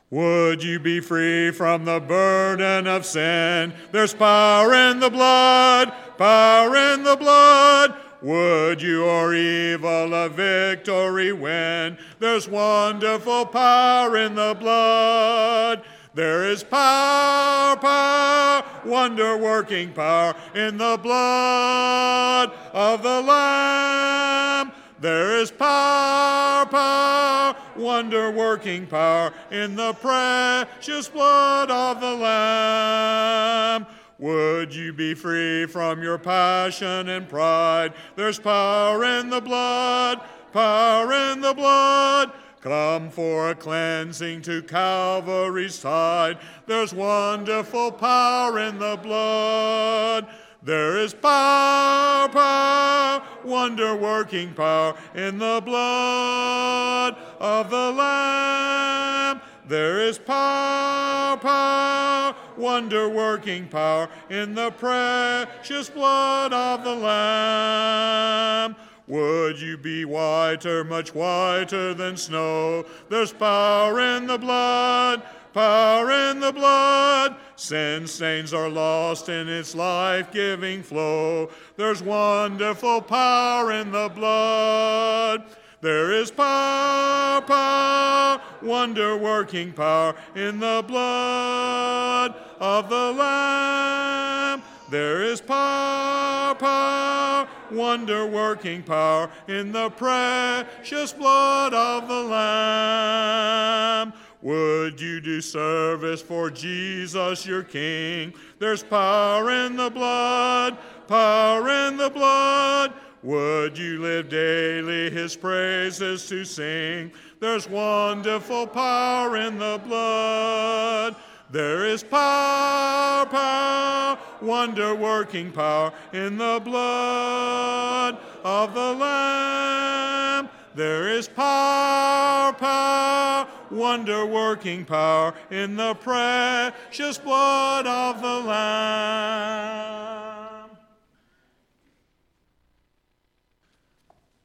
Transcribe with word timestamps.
Would 0.10 0.64
you 0.64 0.80
be 0.80 1.02
free 1.02 1.52
from 1.52 1.84
the 1.84 2.00
burden 2.00 2.88
of 2.88 3.06
sin? 3.06 3.74
There's 3.92 4.14
power 4.14 4.74
in 4.74 5.02
the 5.02 5.10
blood, 5.10 5.92
power 6.18 6.74
in 6.94 7.04
the 7.04 7.18
blood. 7.18 7.94
Would 8.22 8.82
you 8.82 9.04
or 9.04 9.34
evil 9.34 10.14
a 10.14 10.30
victory 10.30 11.34
win? 11.34 11.98
There's 12.20 12.48
wonderful 12.48 13.48
power 13.48 14.16
in 14.18 14.36
the 14.36 14.56
blood. 14.58 15.84
There 16.16 16.50
is 16.50 16.64
power, 16.64 17.76
power, 17.76 18.64
wonder 18.86 19.38
working 19.38 19.94
power 19.94 20.36
in 20.56 20.78
the 20.78 20.98
blood 20.98 22.52
of 22.74 23.04
the 23.04 23.22
Lamb. 23.22 24.67
There 25.00 25.38
is 25.38 25.52
power, 25.52 26.66
power, 26.66 27.56
wonder 27.76 28.32
working 28.32 28.88
power 28.88 29.32
in 29.52 29.76
the 29.76 29.94
precious 29.94 31.08
blood 31.08 31.70
of 31.70 32.02
the 32.02 32.16
Lamb. 32.16 33.86
Would 34.18 34.74
you 34.74 34.94
be 34.94 35.14
free 35.14 35.68
from 35.68 36.02
your 36.02 36.18
passion 36.18 37.10
and 37.10 37.30
pride? 37.30 37.94
There's 38.16 38.40
power 38.40 39.04
in 39.04 39.30
the 39.30 39.42
blood, 39.42 40.22
power 40.52 41.14
in 41.14 41.42
the 41.42 41.54
blood. 41.54 42.32
Come 42.62 43.12
for 43.12 43.52
a 43.52 43.56
cleansing 43.56 44.42
to 44.42 44.64
Calvary's 44.64 45.76
side. 45.76 46.40
There's 46.66 46.92
wonderful 46.92 47.92
power 47.92 48.58
in 48.60 48.80
the 48.80 48.98
blood. 48.98 50.28
There 50.68 50.98
is 50.98 51.14
power, 51.14 52.28
power, 52.28 53.24
wonder 53.46 53.96
working 53.96 54.54
power 54.54 54.98
in 55.16 55.40
the 55.40 55.62
blood 55.64 57.16
of 57.40 57.70
the 57.70 57.92
Lamb. 57.94 59.40
There 59.66 60.02
is 60.02 60.18
power, 60.18 61.38
power, 61.38 62.36
wonder 62.58 63.08
working 63.08 63.70
power 63.70 64.10
in 64.30 64.56
the 64.56 64.72
precious 64.72 65.90
blood 65.90 66.52
of 66.52 66.84
the 66.84 66.96
Lamb. 66.96 68.76
Would 69.08 69.62
you 69.62 69.78
be 69.78 70.04
whiter, 70.04 70.84
much 70.84 71.16
whiter 71.16 71.94
than 71.94 72.18
snow? 72.18 72.84
There's 73.08 73.32
power 73.32 74.02
in 74.02 74.28
the 74.28 74.38
blood, 74.38 75.24
power 75.58 76.12
in 76.12 76.40
the 76.40 76.52
blood. 76.52 77.36
Sin 77.56 78.06
stains 78.06 78.54
are 78.54 78.70
lost 78.70 79.28
in 79.28 79.50
its 79.50 79.74
life 79.74 80.32
giving 80.32 80.84
flow. 80.84 81.50
There's 81.78 82.04
wonderful 82.04 83.02
power 83.02 83.72
in 83.72 83.92
the 83.92 84.08
blood. 84.14 85.46
There 85.82 86.12
is 86.12 86.30
power, 86.30 87.42
power, 87.42 88.40
wonder 88.62 89.18
working 89.18 89.74
power 89.74 90.14
in 90.36 90.60
the 90.60 90.84
blood 90.88 92.36
of 92.60 92.90
the 92.90 93.14
Lamb. 93.14 94.62
There 94.92 95.24
is 95.24 95.42
power, 95.42 96.54
power, 96.54 97.48
wonder 97.72 98.28
working 98.28 98.84
power 98.84 99.32
in 99.48 99.72
the 99.72 99.90
precious 99.90 101.14
blood 101.14 101.74
of 101.74 102.08
the 102.08 102.22
Lamb. 102.22 104.14
Would 104.42 105.02
you 105.02 105.20
do 105.20 105.42
service 105.42 106.22
for 106.22 106.52
Jesus 106.52 107.46
your 107.46 107.64
King? 107.64 108.34
There's 108.60 108.84
power 108.84 109.50
in 109.52 109.76
the 109.76 109.90
blood, 109.90 110.78
power 111.08 111.70
in 111.70 111.98
the 111.98 112.10
blood. 112.10 112.94
Would 113.24 113.78
you 113.78 114.00
live 114.00 114.30
daily 114.30 115.10
his 115.10 115.36
praises 115.36 116.28
to 116.28 116.46
sing? 116.46 117.12
There's 117.40 117.68
wonderful 117.68 118.68
power 118.68 119.38
in 119.38 119.58
the 119.58 119.82
blood. 119.84 121.16
There 121.50 121.86
is 121.86 122.04
power, 122.04 123.26
power, 123.26 124.20
wonder 124.42 124.94
working 124.94 125.52
power 125.52 125.94
in 126.14 126.38
the 126.38 126.62
blood 126.64 128.18
of 128.44 128.74
the 128.74 128.94
Lamb. 128.94 130.50
There 130.76 131.10
is 131.10 131.28
power, 131.28 132.54
power, 132.54 133.48
wonder 133.72 134.26
working 134.26 134.86
power 134.86 135.34
in 135.52 135.76
the 135.76 135.94
precious 135.96 137.18
blood 137.18 137.86
of 137.88 138.22
the 138.22 138.40
Lamb. 138.48 139.98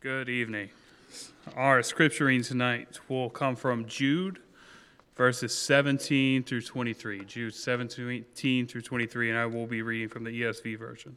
Good 0.00 0.28
evening. 0.28 0.71
Our 1.56 1.83
scripture 1.83 2.27
reading 2.27 2.44
tonight 2.44 3.00
will 3.09 3.31
come 3.31 3.56
from 3.56 3.87
Jude 3.87 4.41
verses 5.16 5.56
17 5.56 6.43
through 6.43 6.62
23. 6.62 7.25
Jude 7.25 7.54
17 7.54 8.66
through 8.66 8.81
23, 8.81 9.31
and 9.31 9.39
I 9.39 9.47
will 9.47 9.66
be 9.66 9.83
reading 9.83 10.09
from 10.09 10.25
the 10.25 10.43
ESV 10.43 10.78
version. 10.78 11.16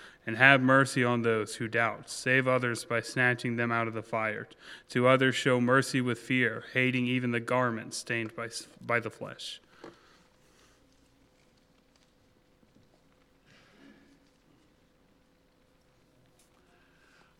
And 0.25 0.37
have 0.37 0.61
mercy 0.61 1.03
on 1.03 1.23
those 1.23 1.55
who 1.55 1.67
doubt. 1.67 2.09
Save 2.09 2.47
others 2.47 2.85
by 2.85 3.01
snatching 3.01 3.55
them 3.55 3.71
out 3.71 3.87
of 3.87 3.95
the 3.95 4.03
fire. 4.03 4.47
To 4.89 5.07
others, 5.07 5.35
show 5.35 5.59
mercy 5.59 5.99
with 5.99 6.19
fear, 6.19 6.63
hating 6.73 7.07
even 7.07 7.31
the 7.31 7.39
garment 7.39 7.95
stained 7.95 8.35
by, 8.35 8.49
by 8.85 8.99
the 8.99 9.09
flesh. 9.09 9.59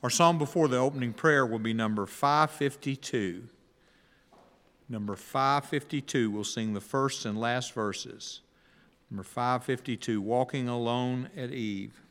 Our 0.02 0.10
psalm 0.10 0.40
before 0.40 0.68
the 0.68 0.78
opening 0.78 1.14
prayer 1.14 1.46
will 1.46 1.60
be 1.60 1.74
number 1.74 2.08
552 2.08 3.48
number 4.92 5.16
552. 5.16 6.30
We'll 6.30 6.44
sing 6.44 6.74
the 6.74 6.82
first 6.82 7.26
and 7.26 7.40
last 7.40 7.74
verses. 7.74 8.42
Number 9.10 9.24
552, 9.24 10.22
Walking 10.22 10.68
Alone 10.68 11.30
at 11.36 11.52
Eve. 11.52 12.02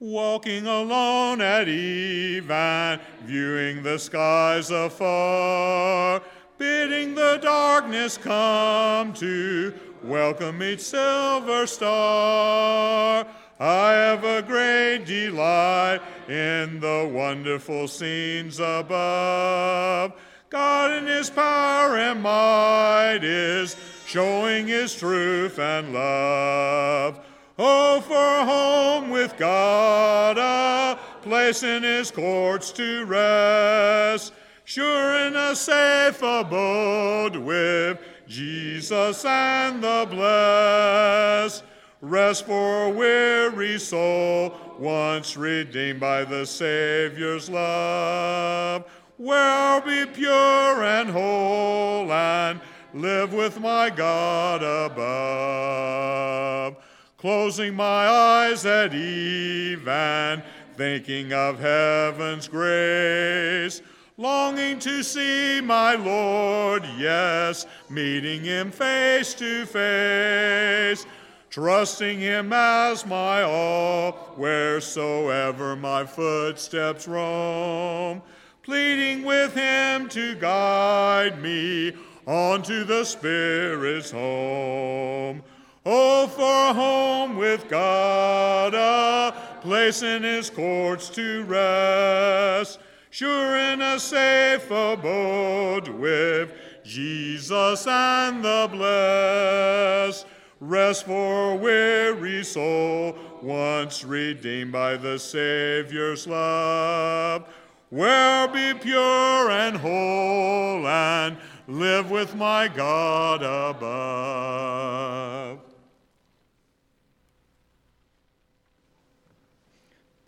Walking 0.00 0.68
alone 0.68 1.40
at 1.40 1.66
eve 1.66 2.48
and 2.52 3.00
viewing 3.24 3.82
the 3.82 3.98
skies 3.98 4.70
afar, 4.70 6.22
bidding 6.56 7.16
the 7.16 7.40
darkness 7.42 8.16
come 8.16 9.12
to 9.14 9.74
welcome 10.04 10.62
each 10.62 10.82
silver 10.82 11.66
star. 11.66 13.26
I 13.58 13.90
have 13.90 14.22
a 14.22 14.40
great 14.40 15.04
delight 15.04 16.00
in 16.28 16.78
the 16.78 17.10
wonderful 17.12 17.88
scenes 17.88 18.60
above. 18.60 20.12
God 20.48 20.92
in 20.92 21.08
his 21.08 21.28
power 21.28 21.96
and 21.96 22.22
might 22.22 23.24
is 23.24 23.74
showing 24.06 24.68
his 24.68 24.94
truth 24.94 25.58
and 25.58 25.92
love. 25.92 27.18
Oh, 27.60 28.00
for 28.00 28.46
home 28.46 29.10
with 29.10 29.36
God, 29.36 30.38
a 30.38 30.96
place 31.22 31.64
in 31.64 31.82
his 31.82 32.12
courts 32.12 32.70
to 32.72 33.04
rest, 33.04 34.32
sure 34.64 35.26
in 35.26 35.34
a 35.34 35.56
safe 35.56 36.22
abode 36.22 37.34
with 37.34 37.98
Jesus 38.28 39.24
and 39.24 39.82
the 39.82 40.06
blessed. 40.08 41.64
Rest 42.00 42.46
for 42.46 42.90
weary 42.90 43.80
soul, 43.80 44.54
once 44.78 45.36
redeemed 45.36 45.98
by 45.98 46.24
the 46.24 46.46
Savior's 46.46 47.50
love. 47.50 48.84
Where 49.16 49.50
I'll 49.50 49.80
be 49.80 50.06
pure 50.06 50.84
and 50.84 51.10
whole 51.10 52.12
and 52.12 52.60
live 52.94 53.32
with 53.32 53.58
my 53.58 53.90
God 53.90 54.62
above. 54.62 56.76
Closing 57.18 57.74
my 57.74 58.08
eyes 58.08 58.64
at 58.64 58.94
eve 58.94 59.86
and 59.86 60.42
thinking 60.76 61.32
of 61.32 61.58
heaven's 61.58 62.48
grace, 62.48 63.82
longing 64.16 64.78
to 64.78 65.02
see 65.02 65.60
my 65.60 65.96
Lord, 65.96 66.84
yes, 66.96 67.66
meeting 67.90 68.42
him 68.44 68.70
face 68.70 69.34
to 69.34 69.66
face 69.66 71.04
trusting 71.50 72.20
him 72.20 72.52
as 72.52 73.06
my 73.06 73.42
all, 73.42 74.12
wheresoever 74.36 75.74
my 75.74 76.04
footsteps 76.04 77.08
roam, 77.08 78.22
pleading 78.62 79.24
with 79.24 79.54
him 79.54 80.08
to 80.08 80.34
guide 80.36 81.42
me 81.42 81.92
onto 82.26 82.84
the 82.84 83.04
Spirit's 83.04 84.10
home. 84.10 85.42
Oh, 85.86 86.26
for 86.26 86.70
a 86.70 86.74
home 86.74 87.36
with 87.36 87.68
God, 87.68 88.74
a 88.74 89.32
place 89.62 90.02
in 90.02 90.22
his 90.22 90.50
courts 90.50 91.08
to 91.10 91.44
rest, 91.44 92.78
sure 93.10 93.56
in 93.56 93.80
a 93.80 93.98
safe 93.98 94.70
abode 94.70 95.88
with 95.88 96.52
Jesus 96.84 97.86
and 97.86 98.44
the 98.44 98.68
blessed. 98.70 100.26
Rest 100.60 101.06
for 101.06 101.56
weary 101.56 102.42
soul, 102.42 103.16
once 103.42 104.04
redeemed 104.04 104.72
by 104.72 104.96
the 104.96 105.18
Savior's 105.18 106.26
love. 106.26 107.48
Where 107.90 108.48
be 108.48 108.74
pure 108.74 109.50
and 109.50 109.76
whole, 109.76 110.86
and 110.86 111.38
live 111.68 112.10
with 112.10 112.34
my 112.34 112.68
God 112.68 113.42
above. 113.42 115.67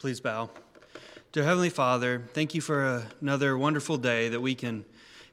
Please 0.01 0.19
bow. 0.19 0.49
Dear 1.31 1.45
Heavenly 1.45 1.69
Father, 1.69 2.23
thank 2.33 2.55
you 2.55 2.63
for 2.63 3.07
another 3.21 3.59
wonderful 3.59 3.99
day 3.99 4.31
that 4.31 4.41
we 4.41 4.55
can 4.55 4.87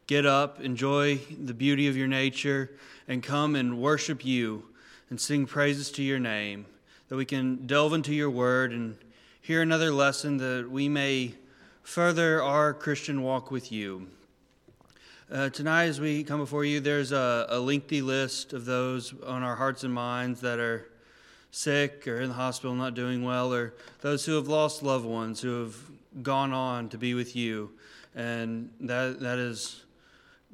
get 0.08 0.26
up, 0.26 0.60
enjoy 0.60 1.20
the 1.42 1.54
beauty 1.54 1.88
of 1.88 1.96
your 1.96 2.10
nature, 2.10 2.72
and 3.08 3.24
come 3.24 3.56
and 3.56 3.80
worship 3.80 4.26
you 4.26 4.66
and 5.10 5.22
sing 5.22 5.46
praises 5.46 5.90
to 5.92 6.04
your 6.04 6.20
name, 6.20 6.66
that 7.08 7.16
we 7.16 7.24
can 7.24 7.66
delve 7.66 7.94
into 7.94 8.14
your 8.14 8.30
word 8.30 8.74
and 8.74 8.98
hear 9.42 9.62
another 9.62 9.90
lesson 9.90 10.36
that 10.36 10.70
we 10.70 10.90
may 10.90 11.34
further 11.84 12.44
our 12.44 12.74
Christian 12.74 13.24
walk 13.24 13.50
with 13.50 13.72
you. 13.72 14.10
Uh, 15.32 15.48
tonight, 15.48 15.86
as 15.86 16.02
we 16.02 16.26
come 16.26 16.42
before 16.42 16.66
you, 16.66 16.82
there's 16.82 17.14
a, 17.14 17.46
a, 17.48 17.58
lengthy 17.58 18.02
list 18.02 18.52
of 18.52 18.66
those 18.66 19.14
on 19.26 19.44
our 19.44 19.56
hearts 19.56 19.86
and 19.86 19.94
minds 19.94 20.42
that 20.42 20.60
are 20.60 20.90
sick 21.58 22.08
or 22.08 22.22
in 22.22 22.30
the 22.30 22.36
hospital, 22.36 22.76
not 22.76 22.94
doing 22.94 23.24
well, 23.24 23.54
or 23.54 23.74
those 24.02 24.26
who 24.26 24.36
have 24.36 24.48
lost 24.48 24.84
loved 24.84 25.06
ones 25.06 25.42
who 25.42 25.62
have 25.62 25.76
gone 26.22 26.54
on 26.54 26.90
to 26.90 26.98
be 26.98 27.14
with 27.14 27.36
you. 27.36 27.72
And 28.16 28.70
that, 28.82 29.20
that 29.20 29.38
is 29.40 29.84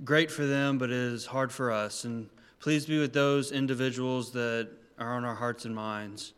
great 0.04 0.32
for 0.32 0.46
them, 0.46 0.78
but 0.78 0.90
it 0.90 0.96
is 0.96 1.26
hard 1.26 1.52
for 1.52 1.72
us. 1.72 2.04
And 2.04 2.30
Please 2.64 2.86
be 2.86 2.98
with 2.98 3.12
those 3.12 3.52
individuals 3.52 4.32
that 4.32 4.70
are 4.98 5.16
on 5.18 5.26
our 5.26 5.36
hearts 5.36 5.66
and 5.66 5.76
minds. 5.76 6.32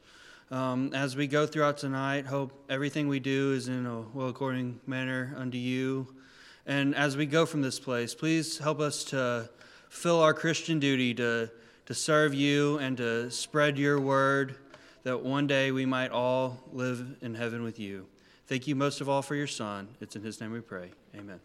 Um, 0.50 0.92
as 0.92 1.16
we 1.16 1.28
go 1.28 1.46
throughout 1.46 1.78
tonight, 1.78 2.26
hope 2.26 2.66
everything 2.68 3.08
we 3.08 3.20
do 3.20 3.54
is 3.54 3.68
in 3.68 3.86
a 3.86 4.02
well 4.02 4.30
according 4.30 4.80
manner 4.88 5.36
unto 5.38 5.60
you. 5.60 6.08
And 6.66 6.96
as 6.96 7.16
we 7.16 7.28
go 7.28 7.46
from 7.46 7.62
this 7.62 7.80
place, 7.80 8.16
please 8.16 8.58
help 8.58 8.80
us 8.80 9.04
to 9.04 9.52
fill 9.90 10.20
our 10.20 10.34
Christian 10.34 10.80
duty 10.80 11.14
to, 11.14 11.52
to 11.86 11.94
serve 11.94 12.34
you 12.34 12.78
and 12.80 12.98
to 12.98 13.30
spread 13.30 13.78
your 13.78 14.00
word, 14.00 14.56
that 15.04 15.22
one 15.22 15.48
day 15.48 15.72
we 15.72 15.86
might 15.86 16.12
all 16.12 16.64
live 16.74 17.18
in 17.22 17.36
heaven 17.36 17.64
with 17.64 17.80
you. 17.80 18.08
Thank 18.48 18.68
you 18.68 18.76
most 18.76 19.02
of 19.02 19.10
all 19.10 19.22
for 19.22 19.36
your 19.36 19.48
Son. 19.48 19.88
It's 20.02 20.16
in 20.16 20.24
his 20.24 20.42
name 20.42 20.52
we 20.52 20.62
pray. 20.62 20.92
Amen. 21.16 21.40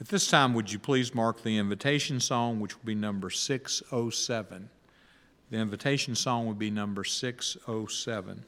At 0.00 0.08
this 0.08 0.26
time, 0.26 0.52
would 0.54 0.72
you 0.72 0.80
please 0.80 1.14
mark 1.14 1.44
the 1.44 1.58
invitation 1.58 2.18
song, 2.18 2.58
which 2.58 2.76
will 2.76 2.84
be 2.84 2.94
number 2.94 3.30
607? 3.30 4.68
The 5.50 5.56
invitation 5.56 6.16
song 6.16 6.48
would 6.48 6.58
be 6.58 6.70
number 6.70 7.04
607. 7.04 8.44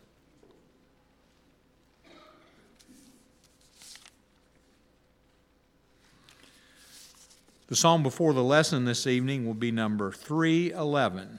The 7.67 7.77
song 7.77 8.03
before 8.03 8.35
the 8.35 8.45
lesson 8.45 8.85
this 8.85 9.07
evening 9.07 9.47
will 9.47 9.55
be 9.55 9.71
number 9.71 10.13
311. 10.13 11.39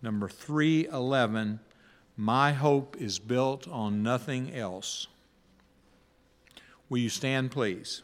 Number 0.00 0.26
311, 0.26 1.60
My 2.16 2.52
Hope 2.52 2.96
is 2.98 3.18
Built 3.18 3.68
on 3.68 4.02
Nothing 4.02 4.54
Else. 4.54 5.08
Will 6.88 6.98
you 6.98 7.10
stand, 7.10 7.50
please? 7.50 8.02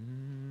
Mm. 0.00 0.44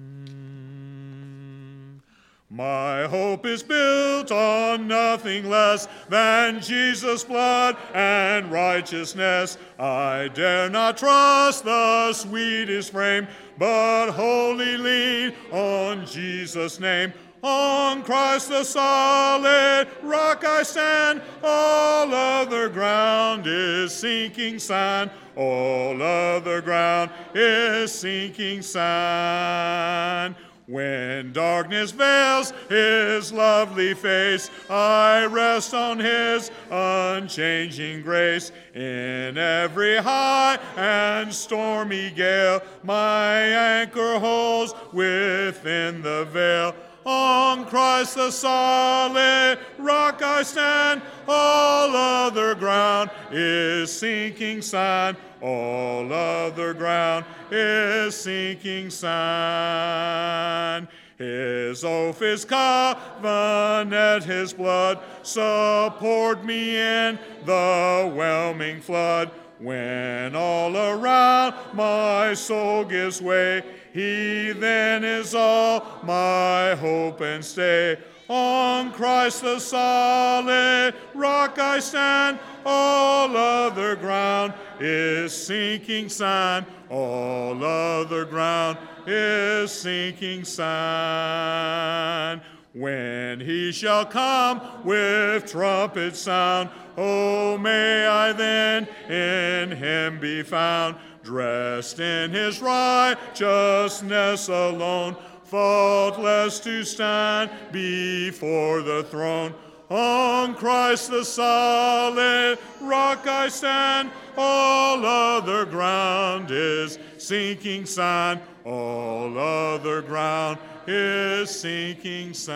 My 2.54 3.08
hope 3.08 3.48
is 3.48 3.64
built 3.64 4.31
on 4.31 4.88
nothing 4.88 5.50
less 5.50 5.88
than 6.08 6.62
Jesus' 6.62 7.24
blood 7.24 7.75
and 7.96 8.52
righteousness. 8.52 9.58
I 9.80 10.30
dare 10.36 10.70
not 10.70 10.98
trust 10.98 11.66
the 11.66 12.14
sweetest 12.14 12.92
frame, 12.92 13.28
but 13.57 14.11
wholly 14.11 14.77
lean 14.77 15.33
on 15.51 16.05
Jesus' 16.05 16.79
name. 16.79 17.13
On 17.44 18.03
Christ 18.03 18.47
the 18.50 18.63
solid 18.63 19.89
rock 20.01 20.45
I 20.45 20.63
stand, 20.63 21.21
all 21.44 22.13
other 22.13 22.69
ground 22.69 23.44
is 23.45 23.94
sinking 23.94 24.59
sand. 24.59 25.11
All 25.35 26.01
other 26.01 26.61
ground 26.61 27.11
is 27.33 27.91
sinking 27.91 28.61
sand. 28.61 30.35
When 30.65 31.33
darkness 31.33 31.92
veils 31.92 32.54
his 32.69 33.33
lovely 33.33 33.94
face, 33.94 34.50
I 34.69 35.25
rest 35.25 35.74
on 35.74 36.00
his 36.00 36.51
unchanging 36.71 38.01
grace. 38.01 38.51
In 38.74 39.38
every 39.38 39.98
high 39.98 40.57
and 40.77 41.33
stormy 41.33 42.12
gale, 42.12 42.62
my 42.81 43.39
anchor 43.39 44.19
holds 44.19 44.74
within 44.94 46.01
the 46.01 46.25
veil. 46.31 46.74
On 47.05 47.65
Christ 47.65 48.15
the 48.15 48.31
solid 48.31 49.59
rock 49.77 50.21
I 50.21 50.44
stand, 50.44 51.01
all 51.27 51.95
other 51.95 52.55
ground 52.55 53.09
is 53.31 53.91
sinking 53.91 54.61
sand. 54.61 55.17
All 55.41 56.13
other 56.13 56.73
ground 56.73 57.25
is 57.51 58.15
sinking 58.15 58.89
sand. 58.89 60.88
His 61.17 61.83
oath, 61.83 62.19
his 62.19 62.45
covenant, 62.45 64.24
his 64.24 64.53
blood 64.53 65.00
support 65.22 66.45
me 66.45 66.77
in 66.77 67.19
the 67.45 68.12
whelming 68.15 68.79
flood. 68.79 69.31
When 69.60 70.36
all 70.36 70.75
around 70.75 71.55
my 71.74 72.33
soul 72.33 72.86
gives 72.86 73.22
way, 73.22 73.63
he 73.93 74.51
then 74.53 75.03
is 75.03 75.35
all 75.35 75.85
my 76.03 76.73
hope 76.75 77.21
and 77.21 77.45
stay. 77.45 77.97
On 78.27 78.91
Christ 78.91 79.43
the 79.43 79.59
solid 79.59 80.95
rock 81.13 81.59
I 81.59 81.79
stand, 81.79 82.39
all 82.65 83.38
other 83.38 83.95
ground 83.95 84.53
is 84.79 85.31
sinking 85.31 86.09
sand. 86.09 86.65
All 86.89 87.63
other 87.63 88.25
ground 88.25 88.79
is 89.05 89.71
sinking 89.71 90.45
sand. 90.45 92.41
When 92.73 93.39
he 93.39 93.71
shall 93.71 94.05
come 94.05 94.59
with 94.83 95.45
trumpet 95.45 96.15
sound, 96.15 96.71
oh, 96.97 97.55
may 97.59 98.07
I 98.07 98.31
then 98.31 98.88
in 99.07 99.77
him 99.77 100.19
be 100.19 100.41
found, 100.41 100.95
dressed 101.24 102.00
in 102.00 102.32
his 102.32 102.62
righteousness 102.62 104.50
alone, 104.50 105.15
faultless 105.46 106.60
to 106.60 106.84
stand 106.84 107.50
before 107.72 108.82
the 108.82 109.03
throne. 109.06 109.53
On 109.89 110.56
Christ 110.56 111.12
the 111.12 111.24
solid 111.24 112.58
rock 112.82 113.27
I 113.27 113.48
stand, 113.50 114.12
all 114.38 115.06
other 115.06 115.65
ground 115.65 116.50
is 116.51 116.98
sinking 117.18 117.86
sand, 117.86 118.39
all 118.65 119.38
other 119.38 120.01
ground 120.01 120.58
is 120.88 121.50
sinking 121.50 122.34
sand. 122.34 122.53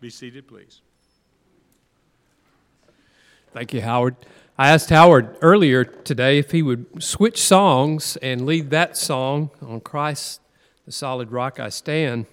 Be 0.00 0.10
seated, 0.10 0.48
please. 0.48 0.80
Thank 3.52 3.72
you, 3.72 3.80
Howard. 3.80 4.16
I 4.56 4.70
asked 4.70 4.90
Howard 4.90 5.36
earlier 5.42 5.82
today 5.82 6.38
if 6.38 6.52
he 6.52 6.62
would 6.62 7.02
switch 7.02 7.42
songs 7.42 8.16
and 8.18 8.46
lead 8.46 8.70
that 8.70 8.96
song 8.96 9.50
on 9.60 9.80
Christ, 9.80 10.40
the 10.86 10.92
solid 10.92 11.32
rock 11.32 11.58
I 11.58 11.70
stand. 11.70 12.26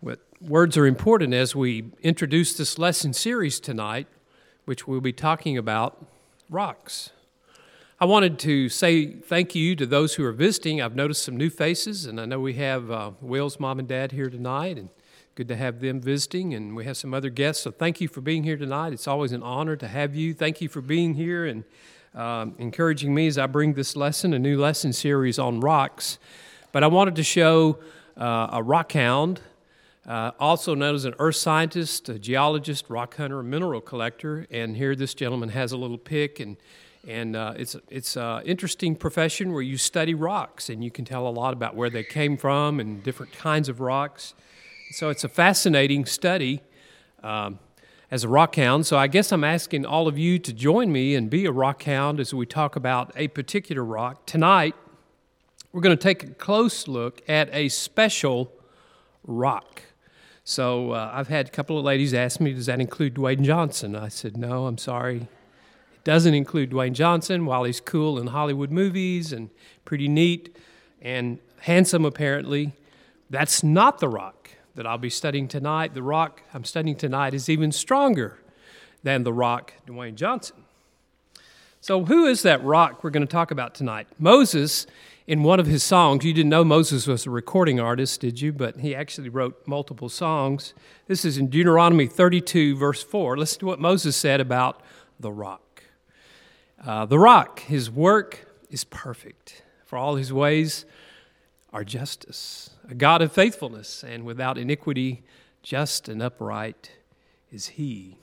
But 0.00 0.20
words 0.40 0.76
are 0.76 0.86
important 0.86 1.34
as 1.34 1.56
we 1.56 1.90
introduce 2.00 2.56
this 2.56 2.78
lesson 2.78 3.12
series 3.12 3.58
tonight, 3.58 4.06
which 4.66 4.86
we'll 4.86 5.00
be 5.00 5.12
talking 5.12 5.58
about 5.58 6.06
rocks. 6.48 7.10
I 8.00 8.04
wanted 8.04 8.38
to 8.40 8.68
say 8.68 9.06
thank 9.06 9.56
you 9.56 9.74
to 9.74 9.84
those 9.84 10.14
who 10.14 10.24
are 10.24 10.30
visiting. 10.30 10.80
I've 10.80 10.94
noticed 10.94 11.24
some 11.24 11.36
new 11.36 11.50
faces, 11.50 12.06
and 12.06 12.20
I 12.20 12.24
know 12.24 12.38
we 12.38 12.54
have 12.54 12.88
uh, 12.88 13.10
Will's 13.20 13.58
mom 13.58 13.80
and 13.80 13.88
dad 13.88 14.12
here 14.12 14.30
tonight, 14.30 14.78
and 14.78 14.90
good 15.34 15.48
to 15.48 15.56
have 15.56 15.80
them 15.80 16.00
visiting. 16.00 16.54
And 16.54 16.76
we 16.76 16.84
have 16.84 16.96
some 16.96 17.14
other 17.14 17.30
guests, 17.30 17.62
so 17.62 17.70
thank 17.70 18.00
you 18.00 18.08
for 18.08 18.20
being 18.20 18.44
here 18.44 18.56
tonight. 18.56 18.92
It's 18.92 19.08
always 19.08 19.32
an 19.32 19.42
honor 19.42 19.76
to 19.76 19.88
have 19.88 20.14
you. 20.14 20.34
Thank 20.34 20.60
you 20.60 20.68
for 20.68 20.80
being 20.80 21.14
here 21.14 21.46
and 21.46 21.64
um, 22.14 22.54
encouraging 22.58 23.14
me 23.14 23.26
as 23.26 23.38
I 23.38 23.46
bring 23.46 23.72
this 23.72 23.96
lesson, 23.96 24.34
a 24.34 24.38
new 24.38 24.60
lesson 24.60 24.92
series 24.92 25.38
on 25.38 25.60
rocks. 25.60 26.18
But 26.70 26.84
I 26.84 26.86
wanted 26.88 27.16
to 27.16 27.22
show 27.22 27.78
uh, 28.16 28.48
a 28.52 28.62
rock 28.62 28.92
hound, 28.92 29.40
uh, 30.06 30.32
also 30.38 30.74
known 30.74 30.94
as 30.94 31.06
an 31.06 31.14
earth 31.18 31.36
scientist, 31.36 32.10
a 32.10 32.18
geologist, 32.18 32.90
rock 32.90 33.16
hunter, 33.16 33.40
a 33.40 33.44
mineral 33.44 33.80
collector. 33.80 34.46
And 34.50 34.76
here 34.76 34.94
this 34.94 35.14
gentleman 35.14 35.48
has 35.50 35.72
a 35.72 35.78
little 35.78 35.96
pick, 35.96 36.40
and, 36.40 36.58
and 37.08 37.34
uh, 37.34 37.54
it's, 37.56 37.76
it's 37.88 38.16
an 38.16 38.42
interesting 38.44 38.96
profession 38.96 39.52
where 39.52 39.62
you 39.62 39.78
study 39.78 40.14
rocks 40.14 40.68
and 40.68 40.84
you 40.84 40.90
can 40.90 41.06
tell 41.06 41.26
a 41.26 41.30
lot 41.30 41.54
about 41.54 41.74
where 41.74 41.88
they 41.88 42.04
came 42.04 42.36
from 42.36 42.80
and 42.80 43.02
different 43.02 43.32
kinds 43.32 43.70
of 43.70 43.80
rocks. 43.80 44.34
So 44.92 45.08
it's 45.08 45.24
a 45.24 45.28
fascinating 45.28 46.04
study. 46.04 46.60
Um, 47.22 47.58
as 48.10 48.24
a 48.24 48.28
rock 48.28 48.56
hound. 48.56 48.84
So 48.84 48.98
I 48.98 49.06
guess 49.06 49.32
I'm 49.32 49.42
asking 49.42 49.86
all 49.86 50.06
of 50.06 50.18
you 50.18 50.38
to 50.38 50.52
join 50.52 50.92
me 50.92 51.14
and 51.14 51.30
be 51.30 51.46
a 51.46 51.50
rock 51.50 51.84
hound 51.84 52.20
as 52.20 52.34
we 52.34 52.44
talk 52.44 52.76
about 52.76 53.10
a 53.16 53.28
particular 53.28 53.82
rock. 53.82 54.26
Tonight, 54.26 54.74
we're 55.72 55.80
going 55.80 55.96
to 55.96 56.02
take 56.02 56.22
a 56.22 56.34
close 56.34 56.86
look 56.86 57.22
at 57.26 57.48
a 57.54 57.70
special 57.70 58.52
rock. 59.24 59.80
So 60.44 60.90
uh, 60.90 61.10
I've 61.14 61.28
had 61.28 61.48
a 61.48 61.50
couple 61.50 61.78
of 61.78 61.86
ladies 61.86 62.12
ask 62.12 62.38
me, 62.38 62.52
does 62.52 62.66
that 62.66 62.82
include 62.82 63.14
Dwayne 63.14 63.40
Johnson? 63.40 63.96
I 63.96 64.08
said, 64.08 64.36
no, 64.36 64.66
I'm 64.66 64.76
sorry. 64.76 65.28
It 65.94 66.04
doesn't 66.04 66.34
include 66.34 66.70
Dwayne 66.70 66.92
Johnson. 66.92 67.46
While 67.46 67.64
he's 67.64 67.80
cool 67.80 68.18
in 68.18 68.26
Hollywood 68.26 68.70
movies 68.70 69.32
and 69.32 69.48
pretty 69.86 70.08
neat 70.08 70.54
and 71.00 71.38
handsome, 71.60 72.04
apparently, 72.04 72.74
that's 73.30 73.62
not 73.62 73.98
the 73.98 74.08
rock 74.10 74.50
that 74.74 74.86
I'll 74.86 74.98
be 74.98 75.10
studying 75.10 75.48
tonight. 75.48 75.94
The 75.94 76.02
rock 76.02 76.42
I'm 76.54 76.64
studying 76.64 76.96
tonight 76.96 77.34
is 77.34 77.48
even 77.48 77.72
stronger 77.72 78.38
than 79.02 79.24
the 79.24 79.32
rock 79.32 79.74
Dwayne 79.86 80.14
Johnson. 80.14 80.56
So, 81.80 82.04
who 82.04 82.26
is 82.26 82.42
that 82.42 82.62
rock 82.62 83.02
we're 83.02 83.10
going 83.10 83.26
to 83.26 83.30
talk 83.32 83.50
about 83.50 83.74
tonight? 83.74 84.06
Moses, 84.18 84.86
in 85.26 85.42
one 85.42 85.58
of 85.58 85.66
his 85.66 85.82
songs, 85.82 86.24
you 86.24 86.32
didn't 86.32 86.50
know 86.50 86.64
Moses 86.64 87.06
was 87.06 87.26
a 87.26 87.30
recording 87.30 87.80
artist, 87.80 88.20
did 88.20 88.40
you? 88.40 88.52
But 88.52 88.78
he 88.78 88.94
actually 88.94 89.28
wrote 89.28 89.66
multiple 89.66 90.08
songs. 90.08 90.74
This 91.08 91.24
is 91.24 91.38
in 91.38 91.48
Deuteronomy 91.48 92.06
32, 92.06 92.76
verse 92.76 93.02
4. 93.02 93.36
Listen 93.36 93.60
to 93.60 93.66
what 93.66 93.80
Moses 93.80 94.16
said 94.16 94.40
about 94.40 94.80
the 95.18 95.32
rock. 95.32 95.82
Uh, 96.84 97.04
the 97.04 97.18
rock, 97.18 97.60
his 97.60 97.90
work 97.90 98.46
is 98.70 98.84
perfect, 98.84 99.62
for 99.84 99.96
all 99.96 100.16
his 100.16 100.32
ways 100.32 100.84
are 101.72 101.84
justice 101.84 102.70
a 102.88 102.94
God 102.94 103.22
of 103.22 103.32
faithfulness, 103.32 104.04
and 104.04 104.24
without 104.24 104.58
iniquity, 104.58 105.22
just 105.62 106.08
and 106.08 106.22
upright 106.22 106.90
is 107.50 107.68
He. 107.68 108.18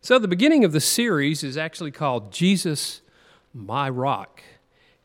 So, 0.00 0.18
the 0.18 0.28
beginning 0.28 0.64
of 0.64 0.72
the 0.72 0.80
series 0.80 1.42
is 1.42 1.56
actually 1.56 1.90
called 1.90 2.32
Jesus, 2.32 3.00
My 3.54 3.88
Rock. 3.88 4.42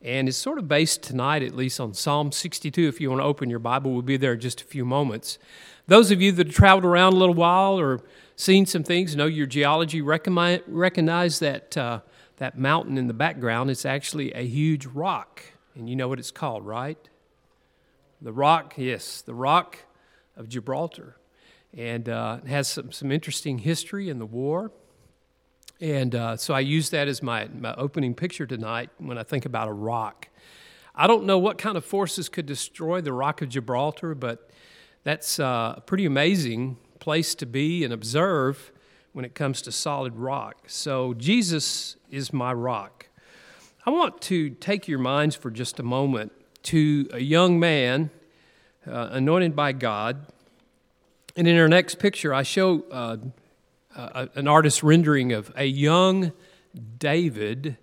And 0.02 0.28
it's 0.28 0.36
sort 0.36 0.58
of 0.58 0.68
based 0.68 1.02
tonight, 1.02 1.42
at 1.42 1.54
least, 1.54 1.80
on 1.80 1.94
Psalm 1.94 2.30
62. 2.30 2.86
If 2.86 3.00
you 3.00 3.08
want 3.10 3.20
to 3.20 3.24
open 3.24 3.48
your 3.48 3.58
Bible, 3.58 3.92
we'll 3.92 4.02
be 4.02 4.16
there 4.16 4.34
in 4.34 4.40
just 4.40 4.60
a 4.60 4.64
few 4.64 4.84
moments. 4.84 5.38
Those 5.86 6.10
of 6.10 6.20
you 6.20 6.32
that 6.32 6.48
have 6.48 6.54
traveled 6.54 6.84
around 6.84 7.14
a 7.14 7.16
little 7.16 7.34
while 7.34 7.78
or 7.78 8.00
seen 8.36 8.66
some 8.66 8.82
things, 8.82 9.16
know 9.16 9.26
your 9.26 9.46
geology, 9.46 10.02
recognize 10.02 11.38
that, 11.38 11.76
uh, 11.76 12.00
that 12.36 12.58
mountain 12.58 12.98
in 12.98 13.06
the 13.06 13.14
background. 13.14 13.70
It's 13.70 13.86
actually 13.86 14.32
a 14.34 14.46
huge 14.46 14.86
rock. 14.86 15.42
And 15.74 15.88
you 15.88 15.96
know 15.96 16.08
what 16.08 16.18
it's 16.18 16.30
called, 16.30 16.66
right? 16.66 16.98
The 18.22 18.32
rock, 18.32 18.74
yes, 18.76 19.22
the 19.22 19.34
rock 19.34 19.78
of 20.36 20.48
Gibraltar. 20.48 21.16
And 21.76 22.08
uh, 22.08 22.38
has 22.46 22.68
some, 22.68 22.90
some 22.92 23.12
interesting 23.12 23.58
history 23.58 24.08
in 24.08 24.18
the 24.18 24.26
war. 24.26 24.70
And 25.80 26.14
uh, 26.14 26.36
so 26.36 26.54
I 26.54 26.60
use 26.60 26.88
that 26.90 27.06
as 27.06 27.22
my, 27.22 27.48
my 27.48 27.74
opening 27.74 28.14
picture 28.14 28.46
tonight 28.46 28.88
when 28.98 29.18
I 29.18 29.22
think 29.22 29.44
about 29.44 29.68
a 29.68 29.72
rock. 29.72 30.28
I 30.94 31.06
don't 31.06 31.24
know 31.24 31.36
what 31.36 31.58
kind 31.58 31.76
of 31.76 31.84
forces 31.84 32.30
could 32.30 32.46
destroy 32.46 33.02
the 33.02 33.12
Rock 33.12 33.42
of 33.42 33.50
Gibraltar, 33.50 34.14
but 34.14 34.48
that's 35.04 35.38
uh, 35.38 35.74
a 35.76 35.80
pretty 35.82 36.06
amazing 36.06 36.78
place 36.98 37.34
to 37.34 37.46
be 37.46 37.84
and 37.84 37.92
observe 37.92 38.72
when 39.12 39.26
it 39.26 39.34
comes 39.34 39.60
to 39.62 39.72
solid 39.72 40.16
rock. 40.16 40.56
So 40.66 41.12
Jesus 41.12 41.96
is 42.10 42.32
my 42.32 42.54
rock. 42.54 43.08
I 43.84 43.90
want 43.90 44.22
to 44.22 44.50
take 44.50 44.88
your 44.88 44.98
minds 44.98 45.36
for 45.36 45.50
just 45.50 45.78
a 45.78 45.82
moment 45.82 46.32
to 46.66 47.08
a 47.12 47.20
young 47.20 47.60
man 47.60 48.10
uh, 48.86 49.08
anointed 49.12 49.54
by 49.54 49.72
God. 49.72 50.26
And 51.36 51.46
in 51.46 51.58
our 51.58 51.68
next 51.68 51.98
picture, 51.98 52.34
I 52.34 52.42
show 52.42 52.84
uh, 52.90 53.16
uh, 53.94 54.26
an 54.34 54.48
artist's 54.48 54.82
rendering 54.82 55.32
of 55.32 55.52
a 55.56 55.64
young 55.64 56.32
David 56.98 57.76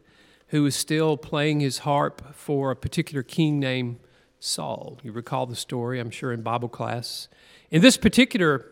who 0.48 0.66
is 0.66 0.76
still 0.76 1.18
playing 1.18 1.62
his 1.62 1.80
harp 1.80 2.36
for 2.36 2.72
a 2.72 2.76
particular 2.76 3.24
king 3.24 3.60
named 3.60 4.00
Saul. 4.40 5.00
You 5.02 5.12
recall 5.12 5.46
the 5.46 5.56
story, 5.56 6.00
I'm 6.00 6.12
sure, 6.12 6.34
in 6.34 6.42
Bible 6.42 6.70
class. 6.70 7.30
In 7.72 7.82
this 7.82 7.96
particular 7.96 8.66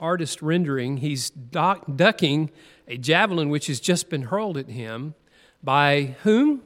artist 0.00 0.42
rendering, 0.42 0.98
he's 0.98 1.30
ducking 1.30 2.50
a 2.88 2.96
javelin 2.96 3.50
which 3.50 3.66
has 3.66 3.78
just 3.78 4.08
been 4.08 4.22
hurled 4.22 4.56
at 4.56 4.68
him 4.68 5.14
by 5.62 6.16
whom? 6.22 6.62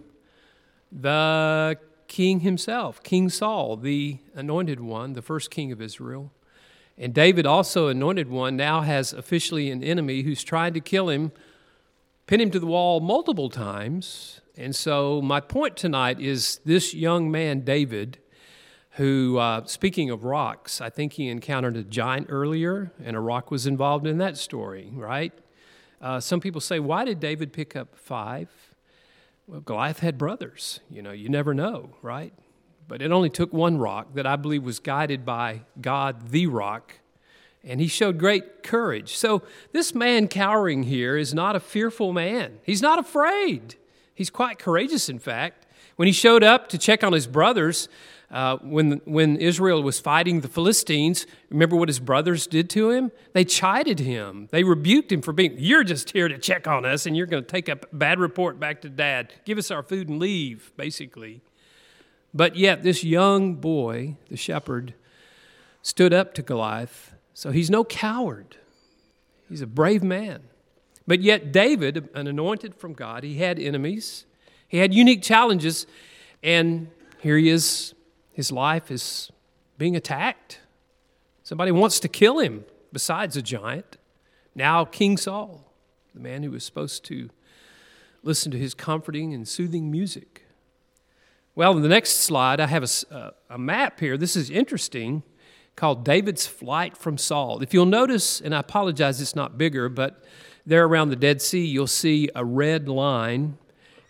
The 0.92 1.78
king 2.08 2.40
himself, 2.40 3.02
King 3.02 3.28
Saul, 3.28 3.76
the 3.76 4.18
anointed 4.34 4.80
one, 4.80 5.12
the 5.12 5.22
first 5.22 5.50
king 5.50 5.70
of 5.70 5.80
Israel. 5.80 6.32
And 6.96 7.14
David, 7.14 7.46
also 7.46 7.86
anointed 7.86 8.28
one, 8.28 8.56
now 8.56 8.80
has 8.80 9.12
officially 9.12 9.70
an 9.70 9.84
enemy 9.84 10.22
who's 10.22 10.42
tried 10.42 10.74
to 10.74 10.80
kill 10.80 11.08
him, 11.08 11.30
pin 12.26 12.40
him 12.40 12.50
to 12.50 12.58
the 12.58 12.66
wall 12.66 12.98
multiple 12.98 13.48
times. 13.48 14.40
And 14.56 14.74
so, 14.74 15.22
my 15.22 15.40
point 15.40 15.76
tonight 15.76 16.18
is 16.18 16.58
this 16.64 16.94
young 16.94 17.30
man, 17.30 17.60
David, 17.60 18.18
who, 18.92 19.38
uh, 19.38 19.64
speaking 19.66 20.10
of 20.10 20.24
rocks, 20.24 20.80
I 20.80 20.90
think 20.90 21.12
he 21.12 21.28
encountered 21.28 21.76
a 21.76 21.84
giant 21.84 22.26
earlier, 22.30 22.90
and 23.04 23.16
a 23.16 23.20
rock 23.20 23.52
was 23.52 23.64
involved 23.64 24.08
in 24.08 24.18
that 24.18 24.36
story, 24.36 24.90
right? 24.92 25.32
Uh, 26.00 26.18
some 26.18 26.40
people 26.40 26.60
say, 26.60 26.80
why 26.80 27.04
did 27.04 27.20
David 27.20 27.52
pick 27.52 27.76
up 27.76 27.96
five? 27.96 28.48
Well, 29.48 29.60
Goliath 29.60 30.00
had 30.00 30.18
brothers. 30.18 30.80
You 30.90 31.00
know, 31.00 31.10
you 31.10 31.30
never 31.30 31.54
know, 31.54 31.90
right? 32.02 32.34
But 32.86 33.00
it 33.00 33.10
only 33.10 33.30
took 33.30 33.50
one 33.50 33.78
rock 33.78 34.14
that 34.14 34.26
I 34.26 34.36
believe 34.36 34.62
was 34.62 34.78
guided 34.78 35.24
by 35.24 35.62
God, 35.80 36.28
the 36.30 36.46
rock, 36.46 36.92
and 37.64 37.80
he 37.80 37.88
showed 37.88 38.18
great 38.18 38.62
courage. 38.62 39.16
So 39.16 39.42
this 39.72 39.94
man 39.94 40.28
cowering 40.28 40.82
here 40.82 41.16
is 41.16 41.32
not 41.32 41.56
a 41.56 41.60
fearful 41.60 42.12
man. 42.12 42.58
He's 42.62 42.82
not 42.82 42.98
afraid. 42.98 43.76
He's 44.14 44.30
quite 44.30 44.58
courageous, 44.58 45.08
in 45.08 45.18
fact. 45.18 45.66
When 45.96 46.06
he 46.06 46.12
showed 46.12 46.44
up 46.44 46.68
to 46.68 46.78
check 46.78 47.02
on 47.02 47.14
his 47.14 47.26
brothers, 47.26 47.88
uh, 48.30 48.58
when, 48.58 49.00
when 49.06 49.37
Israel 49.37 49.82
was 49.82 50.00
fighting 50.00 50.42
the 50.42 50.49
Philistines, 50.49 51.26
remember 51.49 51.76
what 51.76 51.88
his 51.88 51.99
brothers 51.99 52.47
did 52.47 52.68
to 52.70 52.90
him? 52.90 53.11
They 53.32 53.44
chided 53.44 54.00
him. 54.00 54.49
They 54.50 54.64
rebuked 54.64 55.11
him 55.11 55.23
for 55.23 55.32
being, 55.32 55.54
You're 55.56 55.85
just 55.85 56.11
here 56.11 56.28
to 56.28 56.37
check 56.37 56.66
on 56.66 56.85
us, 56.85 57.06
and 57.06 57.16
you're 57.16 57.26
going 57.26 57.42
to 57.42 57.49
take 57.49 57.68
a 57.68 57.76
bad 57.92 58.18
report 58.18 58.61
back 58.61 58.82
to 58.82 58.90
dad. 58.90 59.32
Give 59.47 59.56
us 59.56 59.70
our 59.70 59.82
food 59.82 60.11
and 60.11 60.18
leave, 60.18 60.73
basically. 60.76 61.40
But 62.35 62.54
yet, 62.54 62.82
this 62.82 63.02
young 63.02 63.54
boy, 63.54 64.16
the 64.28 64.37
shepherd, 64.37 64.92
stood 65.80 66.12
up 66.12 66.35
to 66.35 66.42
Goliath. 66.42 67.14
So 67.32 67.50
he's 67.50 67.70
no 67.70 67.85
coward, 67.85 68.56
he's 69.49 69.62
a 69.62 69.66
brave 69.66 70.02
man. 70.02 70.42
But 71.06 71.23
yet, 71.23 71.52
David, 71.52 72.11
an 72.12 72.26
anointed 72.26 72.75
from 72.75 72.92
God, 72.92 73.25
he 73.25 73.37
had 73.38 73.58
enemies, 73.58 74.26
he 74.66 74.76
had 74.76 74.92
unique 74.92 75.23
challenges, 75.23 75.87
and 76.42 76.90
here 77.23 77.38
he 77.38 77.49
is 77.49 77.94
his 78.38 78.52
life 78.52 78.92
is 78.92 79.33
being 79.78 79.97
attacked. 79.97 80.61
Somebody 81.42 81.73
wants 81.73 81.99
to 81.99 82.07
kill 82.07 82.38
him, 82.38 82.64
besides 82.92 83.37
a 83.37 83.42
giant. 83.42 83.97
Now, 84.54 84.85
King 84.85 85.16
Saul, 85.16 85.73
the 86.14 86.21
man 86.21 86.45
who 86.45 86.52
was 86.52 86.62
supposed 86.62 87.04
to 87.07 87.30
listen 88.23 88.52
to 88.52 88.57
his 88.57 88.75
comforting 88.75 89.35
and 89.35 89.49
soothing 89.49 89.90
music. 89.90 90.45
Well, 91.57 91.76
in 91.76 91.83
the 91.83 91.88
next 91.88 92.18
slide, 92.18 92.61
I 92.61 92.68
have 92.68 92.85
a, 92.85 93.12
uh, 93.12 93.30
a 93.50 93.59
map 93.59 93.99
here. 93.99 94.16
This 94.16 94.37
is 94.37 94.50
interesting 94.50 95.25
called 95.75 96.04
David's 96.04 96.47
Flight 96.47 96.97
from 96.97 97.18
Saul. 97.18 97.61
If 97.61 97.75
you'll 97.75 97.87
notice, 97.87 98.40
and 98.40 98.54
I 98.54 98.61
apologize 98.61 99.21
it's 99.21 99.35
not 99.35 99.59
bigger, 99.59 99.88
but 99.88 100.23
there 100.64 100.85
around 100.85 101.09
the 101.09 101.16
Dead 101.16 101.42
Sea, 101.42 101.66
you'll 101.66 101.88
see 101.88 102.28
a 102.37 102.45
red 102.45 102.88
line 102.88 103.59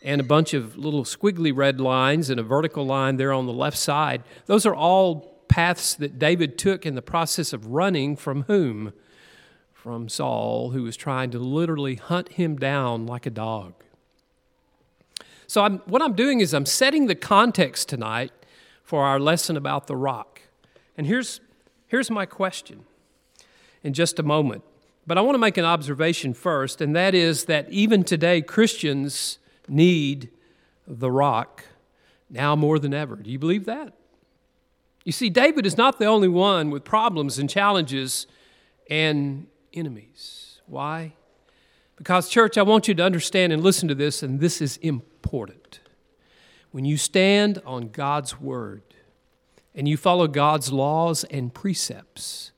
and 0.09 0.23
a 0.23 0.25
bunch 0.25 0.55
of 0.55 0.79
little 0.79 1.05
squiggly 1.05 1.55
red 1.55 1.83
lines 1.83 2.31
and 2.31 2.41
a 2.41 2.43
vertical 2.43 2.87
line 2.87 3.19
there 3.19 3.31
on 3.31 3.45
the 3.45 3.53
left 3.53 3.77
side. 3.77 4.23
Those 4.47 4.65
are 4.65 4.75
all 4.75 5.37
paths 5.49 5.95
that 5.97 6.19
David 6.19 6.57
took 6.57 6.87
in 6.87 6.95
the 6.95 7.03
process 7.03 7.53
of 7.53 7.67
running 7.67 8.17
from 8.17 8.45
whom? 8.45 8.95
From 9.75 10.09
Saul, 10.09 10.71
who 10.71 10.83
was 10.83 10.97
trying 10.97 11.31
to 11.33 11.38
literally 11.38 11.97
hunt 11.97 12.31
him 12.31 12.57
down 12.57 13.05
like 13.05 13.27
a 13.27 13.31
dog. 13.31 13.75
So, 15.47 15.62
I'm, 15.62 15.79
what 15.81 16.00
I'm 16.00 16.15
doing 16.15 16.41
is 16.41 16.55
I'm 16.55 16.67
setting 16.67 17.07
the 17.07 17.15
context 17.15 17.91
tonight 17.91 18.33
for 18.83 19.05
our 19.05 19.21
lesson 19.21 19.59
about 19.59 19.88
the 19.88 19.97
rock. 19.97 20.41
And 20.97 21.07
here's, 21.07 21.41
here's 21.87 22.11
my 22.11 22.25
question 22.25 22.87
in 23.83 23.93
just 23.93 24.19
a 24.19 24.23
moment. 24.23 24.65
But 25.07 25.19
I 25.19 25.21
want 25.21 25.35
to 25.35 25.38
make 25.38 25.59
an 25.59 25.67
observation 25.67 26.33
first, 26.33 26.81
and 26.81 26.97
that 26.97 27.15
is 27.15 27.45
that 27.45 27.71
even 27.71 28.05
today, 28.05 28.41
Christians 28.41 29.38
need 29.69 30.31
the 30.87 31.11
rock 31.11 31.65
now 32.31 32.57
more 32.57 32.79
than 32.79 32.95
ever. 32.95 33.17
Do 33.17 33.31
you 33.31 33.39
believe 33.39 33.65
that? 33.67 33.93
You 35.05 35.13
see, 35.13 35.31
David 35.31 35.65
is 35.65 35.77
not 35.77 35.99
the 35.99 36.05
only 36.07 36.29
one 36.29 36.71
with 36.71 36.85
problems 36.85 37.39
and 37.39 37.49
challenges 37.49 38.27
and 38.91 39.47
enemies. 39.73 40.61
Why? 40.67 41.15
Because, 41.97 42.29
church, 42.29 42.59
I 42.59 42.63
want 42.63 42.89
you 42.89 42.95
to 42.95 43.03
understand 43.03 43.53
and 43.53 43.63
listen 43.63 43.89
to 43.89 43.95
this, 43.95 44.23
and 44.23 44.39
this 44.39 44.61
is 44.61 44.77
important. 44.79 45.81
When 46.71 46.85
you 46.85 46.97
stand 46.97 47.61
on 47.65 47.89
God's 47.89 48.41
word 48.41 48.83
and 49.75 49.89
you 49.89 49.97
follow 49.97 50.29
God's 50.29 50.71
laws 50.71 51.25
and 51.25 51.53
precepts, 51.53 52.53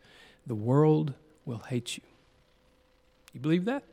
the 0.47 0.55
world 0.55 1.15
will 1.45 1.61
hate 1.69 1.97
you. 1.97 2.03
You 3.33 3.41
believe 3.41 3.65
that? 3.67 3.85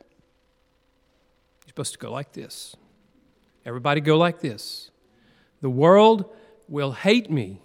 You're 1.64 1.68
supposed 1.68 1.92
to 1.92 1.98
go 1.98 2.10
like 2.10 2.32
this. 2.32 2.74
Everybody 3.64 4.00
go 4.00 4.16
like 4.16 4.40
this. 4.40 4.90
The 5.60 5.70
world 5.70 6.30
will 6.68 6.92
hate 6.92 7.30
me 7.30 7.60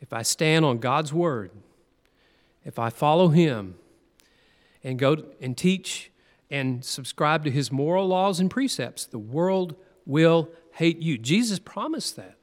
if 0.00 0.12
I 0.12 0.22
stand 0.22 0.64
on 0.64 0.78
God's 0.78 1.12
word, 1.12 1.50
if 2.64 2.78
I 2.78 2.90
follow 2.90 3.28
Him 3.28 3.74
and 4.82 4.98
go 4.98 5.16
and 5.40 5.56
teach 5.56 6.10
and 6.50 6.84
subscribe 6.84 7.44
to 7.44 7.50
His 7.50 7.70
moral 7.70 8.06
laws 8.06 8.40
and 8.40 8.50
precepts, 8.50 9.06
the 9.06 9.18
world 9.18 9.74
will 10.06 10.48
hate 10.72 11.02
you. 11.02 11.18
Jesus 11.18 11.58
promised 11.58 12.16
that. 12.16 12.36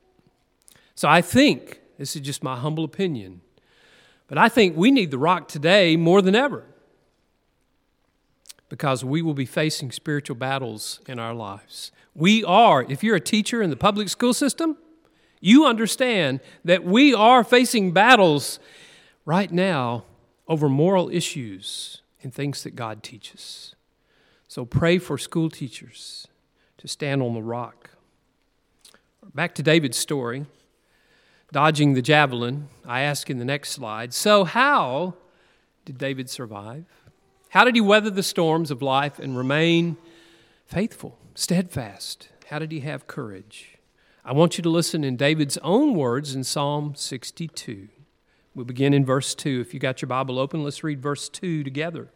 So 0.93 1.07
I 1.07 1.21
think, 1.21 1.79
this 1.97 2.15
is 2.15 2.21
just 2.21 2.43
my 2.43 2.55
humble 2.55 2.83
opinion, 2.83 3.41
but 4.27 4.37
I 4.37 4.49
think 4.49 4.75
we 4.75 4.91
need 4.91 5.11
the 5.11 5.17
rock 5.17 5.47
today 5.47 5.95
more 5.95 6.21
than 6.21 6.35
ever 6.35 6.65
because 8.75 9.05
we 9.05 9.21
will 9.21 9.33
be 9.33 9.45
facing 9.45 9.89
spiritual 9.89 10.35
battles 10.35 10.99
in 11.07 11.17
our 11.17 11.33
lives. 11.33 11.93
We 12.13 12.43
are, 12.43 12.83
if 12.89 13.05
you're 13.05 13.15
a 13.15 13.21
teacher 13.21 13.61
in 13.61 13.69
the 13.69 13.77
public 13.77 14.09
school 14.09 14.33
system, 14.33 14.75
you 15.39 15.65
understand 15.65 16.41
that 16.65 16.83
we 16.83 17.13
are 17.13 17.45
facing 17.45 17.93
battles 17.93 18.59
right 19.23 19.49
now 19.49 20.03
over 20.49 20.67
moral 20.67 21.09
issues 21.09 22.01
and 22.21 22.33
things 22.33 22.63
that 22.63 22.75
God 22.75 23.01
teaches. 23.01 23.75
So 24.49 24.65
pray 24.65 24.97
for 24.97 25.17
school 25.17 25.49
teachers 25.49 26.27
to 26.77 26.89
stand 26.89 27.21
on 27.21 27.33
the 27.33 27.41
rock. 27.41 27.91
Back 29.33 29.55
to 29.55 29.63
David's 29.63 29.97
story, 29.97 30.47
dodging 31.53 31.93
the 31.93 32.01
javelin. 32.01 32.67
I 32.85 33.03
ask 33.03 33.29
in 33.29 33.37
the 33.37 33.45
next 33.45 33.69
slide. 33.69 34.13
So, 34.13 34.43
how 34.43 35.13
did 35.85 35.97
David 35.97 36.29
survive? 36.29 36.83
How 37.55 37.63
did 37.63 37.75
he 37.75 37.79
weather 37.79 38.09
the 38.09 38.21
storms 38.21 38.69
of 38.69 38.81
life 38.81 39.17
and 39.17 39.37
remain 39.37 39.95
faithful, 40.65 41.17
steadfast? 41.35 42.27
How 42.49 42.59
did 42.59 42.73
he 42.73 42.81
have 42.81 43.07
courage? 43.07 43.77
I 44.25 44.33
want 44.33 44.57
you 44.57 44.61
to 44.63 44.69
listen 44.69 45.05
in 45.05 45.15
David's 45.15 45.57
own 45.59 45.95
words 45.95 46.35
in 46.35 46.43
Psalm 46.43 46.95
62. 46.95 47.87
We'll 48.53 48.65
begin 48.65 48.93
in 48.93 49.05
verse 49.05 49.33
2. 49.33 49.61
If 49.61 49.73
you 49.73 49.79
got 49.79 50.01
your 50.01 50.07
Bible 50.07 50.37
open, 50.37 50.65
let's 50.65 50.83
read 50.83 51.01
verse 51.01 51.29
2 51.29 51.63
together. 51.63 52.09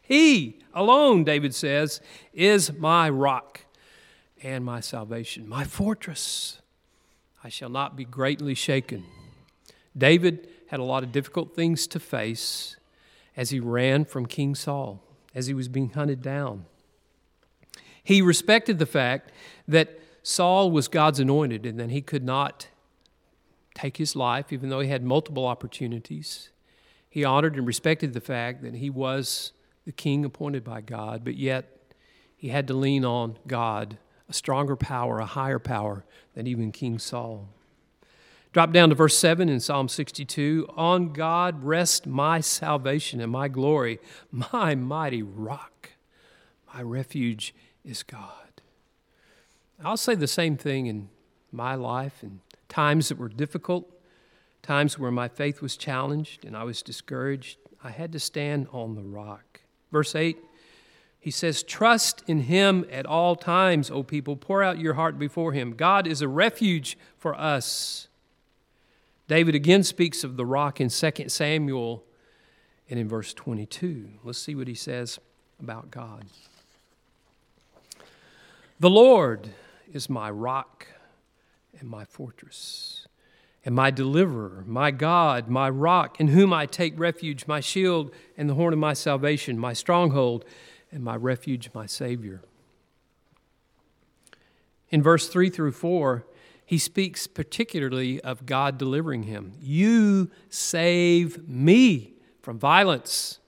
He 0.00 0.60
alone, 0.72 1.24
David 1.24 1.56
says, 1.56 2.00
is 2.32 2.72
my 2.72 3.10
rock 3.10 3.62
and 4.44 4.64
my 4.64 4.78
salvation, 4.78 5.48
my 5.48 5.64
fortress. 5.64 6.60
I 7.42 7.48
shall 7.48 7.68
not 7.68 7.96
be 7.96 8.04
greatly 8.04 8.54
shaken. 8.54 9.02
David 9.96 10.48
had 10.68 10.78
a 10.78 10.84
lot 10.84 11.02
of 11.02 11.10
difficult 11.10 11.56
things 11.56 11.88
to 11.88 11.98
face 11.98 12.76
as 13.38 13.50
he 13.50 13.60
ran 13.60 14.04
from 14.04 14.26
King 14.26 14.56
Saul, 14.56 15.00
as 15.32 15.46
he 15.46 15.54
was 15.54 15.68
being 15.68 15.90
hunted 15.90 16.20
down. 16.20 16.64
He 18.02 18.20
respected 18.20 18.80
the 18.80 18.84
fact 18.84 19.30
that 19.68 20.00
Saul 20.24 20.72
was 20.72 20.88
God's 20.88 21.20
anointed, 21.20 21.64
and 21.64 21.78
that 21.78 21.90
he 21.90 22.02
could 22.02 22.24
not 22.24 22.66
take 23.74 23.96
his 23.96 24.16
life, 24.16 24.52
even 24.52 24.70
though 24.70 24.80
he 24.80 24.88
had 24.88 25.04
multiple 25.04 25.46
opportunities. 25.46 26.50
He 27.08 27.24
honored 27.24 27.54
and 27.54 27.64
respected 27.64 28.12
the 28.12 28.20
fact 28.20 28.60
that 28.62 28.74
he 28.74 28.90
was 28.90 29.52
the 29.86 29.92
king 29.92 30.24
appointed 30.24 30.64
by 30.64 30.80
God, 30.80 31.24
but 31.24 31.36
yet 31.36 31.94
he 32.36 32.48
had 32.48 32.66
to 32.66 32.74
lean 32.74 33.04
on 33.04 33.38
God, 33.46 33.98
a 34.28 34.32
stronger 34.32 34.74
power, 34.74 35.20
a 35.20 35.26
higher 35.26 35.60
power 35.60 36.04
than 36.34 36.48
even 36.48 36.72
King 36.72 36.98
Saul. 36.98 37.48
Drop 38.52 38.72
down 38.72 38.88
to 38.88 38.94
verse 38.94 39.16
7 39.16 39.48
in 39.48 39.60
Psalm 39.60 39.88
62 39.88 40.68
On 40.76 41.12
God 41.12 41.62
rest 41.62 42.06
my 42.06 42.40
salvation 42.40 43.20
and 43.20 43.30
my 43.30 43.48
glory, 43.48 43.98
my 44.30 44.74
mighty 44.74 45.22
rock. 45.22 45.90
My 46.74 46.82
refuge 46.82 47.54
is 47.84 48.02
God. 48.02 48.62
I'll 49.84 49.96
say 49.96 50.14
the 50.14 50.26
same 50.26 50.56
thing 50.56 50.86
in 50.86 51.08
my 51.52 51.74
life 51.74 52.22
and 52.22 52.40
times 52.68 53.08
that 53.08 53.18
were 53.18 53.28
difficult, 53.28 53.90
times 54.62 54.98
where 54.98 55.10
my 55.10 55.28
faith 55.28 55.62
was 55.62 55.76
challenged 55.76 56.44
and 56.44 56.56
I 56.56 56.64
was 56.64 56.82
discouraged. 56.82 57.58
I 57.82 57.90
had 57.90 58.12
to 58.12 58.18
stand 58.18 58.66
on 58.72 58.94
the 58.94 59.02
rock. 59.02 59.60
Verse 59.92 60.14
8, 60.14 60.36
he 61.20 61.30
says, 61.30 61.62
Trust 61.62 62.22
in 62.26 62.40
him 62.40 62.86
at 62.90 63.06
all 63.06 63.36
times, 63.36 63.90
O 63.90 64.02
people. 64.02 64.36
Pour 64.36 64.62
out 64.62 64.78
your 64.78 64.94
heart 64.94 65.18
before 65.18 65.52
him. 65.52 65.74
God 65.74 66.06
is 66.06 66.22
a 66.22 66.28
refuge 66.28 66.98
for 67.16 67.34
us. 67.34 68.07
David 69.28 69.54
again 69.54 69.82
speaks 69.82 70.24
of 70.24 70.38
the 70.38 70.46
rock 70.46 70.80
in 70.80 70.88
2 70.88 71.28
Samuel 71.28 72.02
and 72.88 72.98
in 72.98 73.06
verse 73.06 73.34
22. 73.34 74.08
Let's 74.24 74.38
see 74.38 74.54
what 74.54 74.66
he 74.66 74.74
says 74.74 75.18
about 75.60 75.90
God. 75.90 76.24
The 78.80 78.88
Lord 78.88 79.50
is 79.92 80.08
my 80.08 80.30
rock 80.30 80.86
and 81.78 81.90
my 81.90 82.06
fortress, 82.06 83.06
and 83.64 83.74
my 83.74 83.90
deliverer, 83.90 84.64
my 84.66 84.90
God, 84.90 85.48
my 85.48 85.68
rock, 85.68 86.18
in 86.18 86.28
whom 86.28 86.52
I 86.52 86.64
take 86.64 86.98
refuge, 86.98 87.46
my 87.46 87.60
shield 87.60 88.10
and 88.36 88.48
the 88.48 88.54
horn 88.54 88.72
of 88.72 88.78
my 88.78 88.94
salvation, 88.94 89.58
my 89.58 89.74
stronghold 89.74 90.46
and 90.90 91.04
my 91.04 91.16
refuge, 91.16 91.68
my 91.74 91.84
Savior. 91.84 92.40
In 94.88 95.02
verse 95.02 95.28
3 95.28 95.50
through 95.50 95.72
4, 95.72 96.24
he 96.68 96.76
speaks 96.76 97.26
particularly 97.26 98.20
of 98.20 98.44
God 98.44 98.76
delivering 98.76 99.22
him. 99.22 99.54
You 99.58 100.30
save 100.50 101.48
me 101.48 102.12
from 102.42 102.58
violence. 102.58 103.38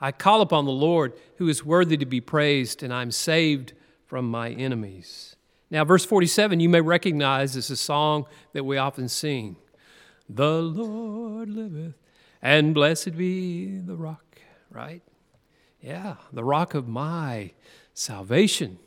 I 0.00 0.12
call 0.12 0.40
upon 0.40 0.64
the 0.64 0.70
Lord, 0.70 1.12
who 1.36 1.46
is 1.46 1.62
worthy 1.62 1.98
to 1.98 2.06
be 2.06 2.22
praised, 2.22 2.82
and 2.82 2.90
I'm 2.90 3.10
saved 3.10 3.74
from 4.06 4.30
my 4.30 4.48
enemies. 4.48 5.36
Now, 5.70 5.84
verse 5.84 6.06
47, 6.06 6.58
you 6.58 6.70
may 6.70 6.80
recognize 6.80 7.54
as 7.54 7.68
a 7.68 7.76
song 7.76 8.24
that 8.54 8.64
we 8.64 8.78
often 8.78 9.10
sing 9.10 9.56
The 10.26 10.62
Lord 10.62 11.50
liveth, 11.50 11.96
and 12.40 12.72
blessed 12.72 13.14
be 13.14 13.76
the 13.76 13.94
rock, 13.94 14.40
right? 14.70 15.02
Yeah, 15.82 16.14
the 16.32 16.44
rock 16.44 16.72
of 16.72 16.88
my 16.88 17.52
salvation. 17.92 18.78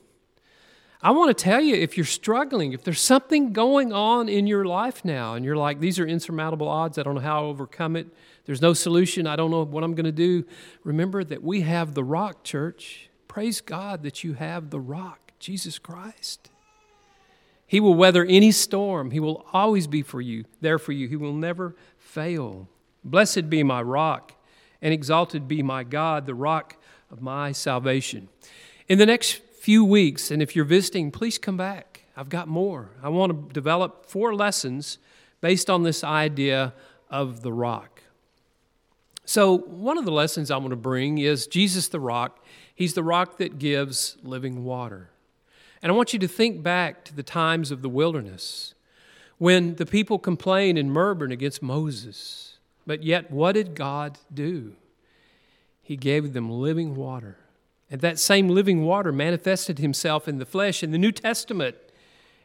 I 1.05 1.11
want 1.11 1.37
to 1.37 1.43
tell 1.43 1.59
you 1.59 1.75
if 1.75 1.97
you're 1.97 2.05
struggling, 2.05 2.71
if 2.71 2.85
there's 2.85 3.01
something 3.01 3.51
going 3.51 3.91
on 3.91 4.29
in 4.29 4.47
your 4.47 4.63
life 4.63 5.03
now, 5.03 5.33
and 5.33 5.43
you're 5.43 5.57
like, 5.57 5.81
these 5.81 5.99
are 5.99 6.07
insurmountable 6.07 6.69
odds, 6.69 6.97
I 6.97 7.03
don't 7.03 7.15
know 7.15 7.19
how 7.19 7.41
to 7.41 7.47
overcome 7.47 7.97
it, 7.97 8.07
there's 8.45 8.61
no 8.61 8.73
solution, 8.73 9.27
I 9.27 9.35
don't 9.35 9.51
know 9.51 9.65
what 9.65 9.83
I'm 9.83 9.95
going 9.95 10.05
to 10.05 10.13
do, 10.13 10.45
remember 10.85 11.25
that 11.25 11.43
we 11.43 11.59
have 11.61 11.93
the 11.93 12.05
rock, 12.05 12.45
church. 12.45 13.09
Praise 13.27 13.59
God 13.59 14.03
that 14.03 14.23
you 14.23 14.35
have 14.35 14.69
the 14.69 14.79
rock, 14.79 15.33
Jesus 15.39 15.77
Christ. 15.77 16.49
He 17.67 17.81
will 17.81 17.95
weather 17.95 18.23
any 18.23 18.51
storm. 18.51 19.11
He 19.11 19.19
will 19.19 19.45
always 19.51 19.87
be 19.87 20.03
for 20.03 20.21
you, 20.21 20.45
there 20.61 20.79
for 20.79 20.93
you. 20.93 21.09
He 21.09 21.17
will 21.17 21.33
never 21.33 21.75
fail. 21.97 22.69
Blessed 23.03 23.49
be 23.49 23.61
my 23.61 23.81
rock, 23.81 24.35
and 24.81 24.93
exalted 24.93 25.49
be 25.49 25.63
my 25.63 25.83
God, 25.83 26.27
the 26.27 26.35
rock 26.35 26.77
of 27.11 27.21
my 27.21 27.51
salvation. 27.51 28.29
In 28.87 28.99
the 28.99 29.05
next 29.05 29.41
few 29.63 29.86
weeks, 29.86 30.30
and 30.30 30.41
if 30.41 30.58
you're 30.58 30.65
visiting, 30.65 31.10
please 31.10 31.38
come 31.38 31.56
back. 31.56 32.04
I've 32.17 32.28
got 32.28 32.49
more. 32.49 32.89
I 33.02 33.08
want 33.08 33.32
to 33.32 33.54
develop 33.54 34.06
four 34.08 34.36
lessons 34.36 34.97
based 35.39 35.69
on 35.69 35.84
this 35.84 36.04
idea 36.04 36.73
of 37.10 37.43
the 37.43 37.54
rock. 37.54 38.02
So, 39.23 39.60
one 39.60 39.97
of 39.97 40.04
the 40.04 40.12
lessons 40.12 40.52
I 40.52 40.58
want 40.58 40.71
to 40.71 40.76
bring 40.76 41.17
is 41.17 41.47
Jesus 41.47 41.88
the 41.88 42.02
rock. 42.02 42.43
He's 42.76 42.93
the 42.93 43.06
rock 43.06 43.38
that 43.38 43.58
gives 43.58 44.17
living 44.21 44.65
water. 44.65 45.12
And 45.82 45.93
I 45.93 45.95
want 45.95 46.12
you 46.12 46.19
to 46.19 46.28
think 46.28 46.62
back 46.62 47.06
to 47.06 47.15
the 47.15 47.23
times 47.23 47.71
of 47.71 47.82
the 47.82 47.88
wilderness 47.88 48.73
when 49.38 49.76
the 49.76 49.86
people 49.86 50.19
complained 50.19 50.78
and 50.78 50.91
murmured 50.91 51.32
against 51.32 51.62
Moses. 51.62 52.58
But 52.86 53.02
yet, 53.04 53.32
what 53.32 53.54
did 53.54 53.76
God 53.76 54.19
do? 54.34 54.76
He 55.82 55.95
gave 55.95 56.34
them 56.34 56.52
living 56.52 56.95
water. 56.95 57.38
And 57.93 58.01
that 58.01 58.17
same 58.17 58.49
living 58.49 58.82
water 58.82 59.12
manifested 59.12 59.77
himself 59.77 60.27
in 60.27 60.39
the 60.39 60.47
flesh. 60.47 60.82
In 60.82 60.89
the 60.89 60.97
New 60.97 61.12
Testament, 61.12 61.75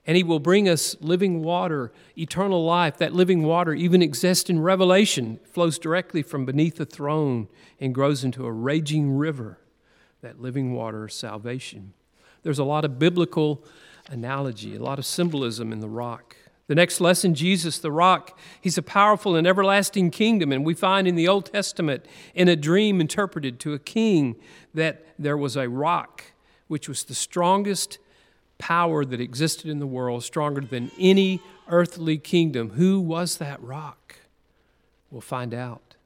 and 0.06 0.14
He 0.14 0.22
will 0.22 0.40
bring 0.40 0.68
us 0.68 0.94
living 1.00 1.42
water, 1.42 1.90
eternal 2.18 2.66
life. 2.66 2.98
That 2.98 3.14
living 3.14 3.44
water 3.44 3.72
even 3.72 4.02
exists 4.02 4.50
in 4.50 4.60
Revelation, 4.60 5.40
flows 5.44 5.78
directly 5.78 6.22
from 6.22 6.44
beneath 6.44 6.76
the 6.76 6.84
throne 6.84 7.48
and 7.80 7.94
grows 7.94 8.24
into 8.24 8.44
a 8.44 8.52
raging 8.52 9.16
river. 9.16 9.58
That 10.20 10.38
living 10.38 10.74
water 10.74 11.06
is 11.06 11.14
salvation. 11.14 11.94
There's 12.42 12.58
a 12.58 12.64
lot 12.64 12.84
of 12.84 12.98
biblical 12.98 13.64
analogy, 14.10 14.76
a 14.76 14.82
lot 14.82 14.98
of 14.98 15.06
symbolism 15.06 15.72
in 15.72 15.80
the 15.80 15.88
rock. 15.88 16.36
The 16.68 16.74
next 16.74 17.00
lesson 17.00 17.34
Jesus, 17.34 17.78
the 17.78 17.90
rock, 17.90 18.38
he's 18.60 18.78
a 18.78 18.82
powerful 18.82 19.34
and 19.34 19.46
everlasting 19.46 20.10
kingdom. 20.10 20.52
And 20.52 20.64
we 20.64 20.74
find 20.74 21.08
in 21.08 21.16
the 21.16 21.26
Old 21.26 21.46
Testament, 21.46 22.04
in 22.34 22.46
a 22.46 22.56
dream 22.56 23.00
interpreted 23.00 23.58
to 23.60 23.72
a 23.72 23.78
king, 23.78 24.36
that 24.74 25.04
there 25.18 25.36
was 25.36 25.56
a 25.56 25.68
rock 25.68 26.24
which 26.68 26.88
was 26.88 27.04
the 27.04 27.14
strongest 27.14 27.98
power 28.58 29.04
that 29.04 29.20
existed 29.20 29.70
in 29.70 29.78
the 29.78 29.86
world, 29.86 30.22
stronger 30.22 30.60
than 30.60 30.90
any 30.98 31.40
earthly 31.68 32.18
kingdom. 32.18 32.70
Who 32.70 33.00
was 33.00 33.38
that 33.38 33.62
rock? 33.62 34.16
We'll 35.10 35.20
find 35.22 35.54
out. 35.54 35.96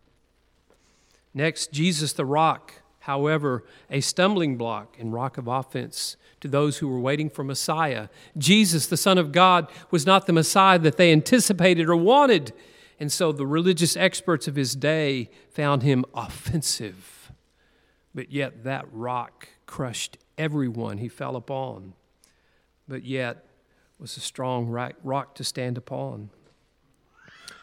Next, 1.35 1.72
Jesus 1.72 2.12
the 2.12 2.27
rock, 2.27 2.75
however, 3.01 3.64
a 3.90 4.01
stumbling 4.01 4.57
block 4.57 4.96
and 5.01 5.12
rock 5.12 5.38
of 5.38 5.48
offense 5.48 6.16
to 6.42 6.48
those 6.48 6.78
who 6.78 6.88
were 6.88 7.00
waiting 7.00 7.31
for 7.31 7.42
Messiah. 7.42 8.09
Jesus, 8.37 8.87
the 8.87 8.96
Son 8.96 9.18
of 9.18 9.33
God, 9.33 9.68
was 9.90 10.07
not 10.07 10.26
the 10.26 10.33
Messiah 10.33 10.78
that 10.81 10.96
they 10.96 11.11
anticipated 11.11 11.88
or 11.88 11.96
wanted. 11.96 12.52
And 13.00 13.11
so 13.11 13.33
the 13.33 13.46
religious 13.46 13.96
experts 13.96 14.46
of 14.46 14.57
his 14.57 14.76
day 14.76 15.31
found 15.50 15.83
him 15.83 16.05
offensive. 16.14 17.33
But 18.14 18.31
yet 18.31 18.64
that 18.64 18.87
rock 18.92 19.48
crushed 19.66 20.18
everyone 20.37 20.98
he 20.98 21.09
fell 21.09 21.35
upon 21.35 21.94
but 22.88 23.05
yet 23.05 23.46
was 23.98 24.16
a 24.16 24.20
strong 24.20 24.68
rock 25.02 25.35
to 25.35 25.44
stand 25.44 25.78
upon. 25.78 26.31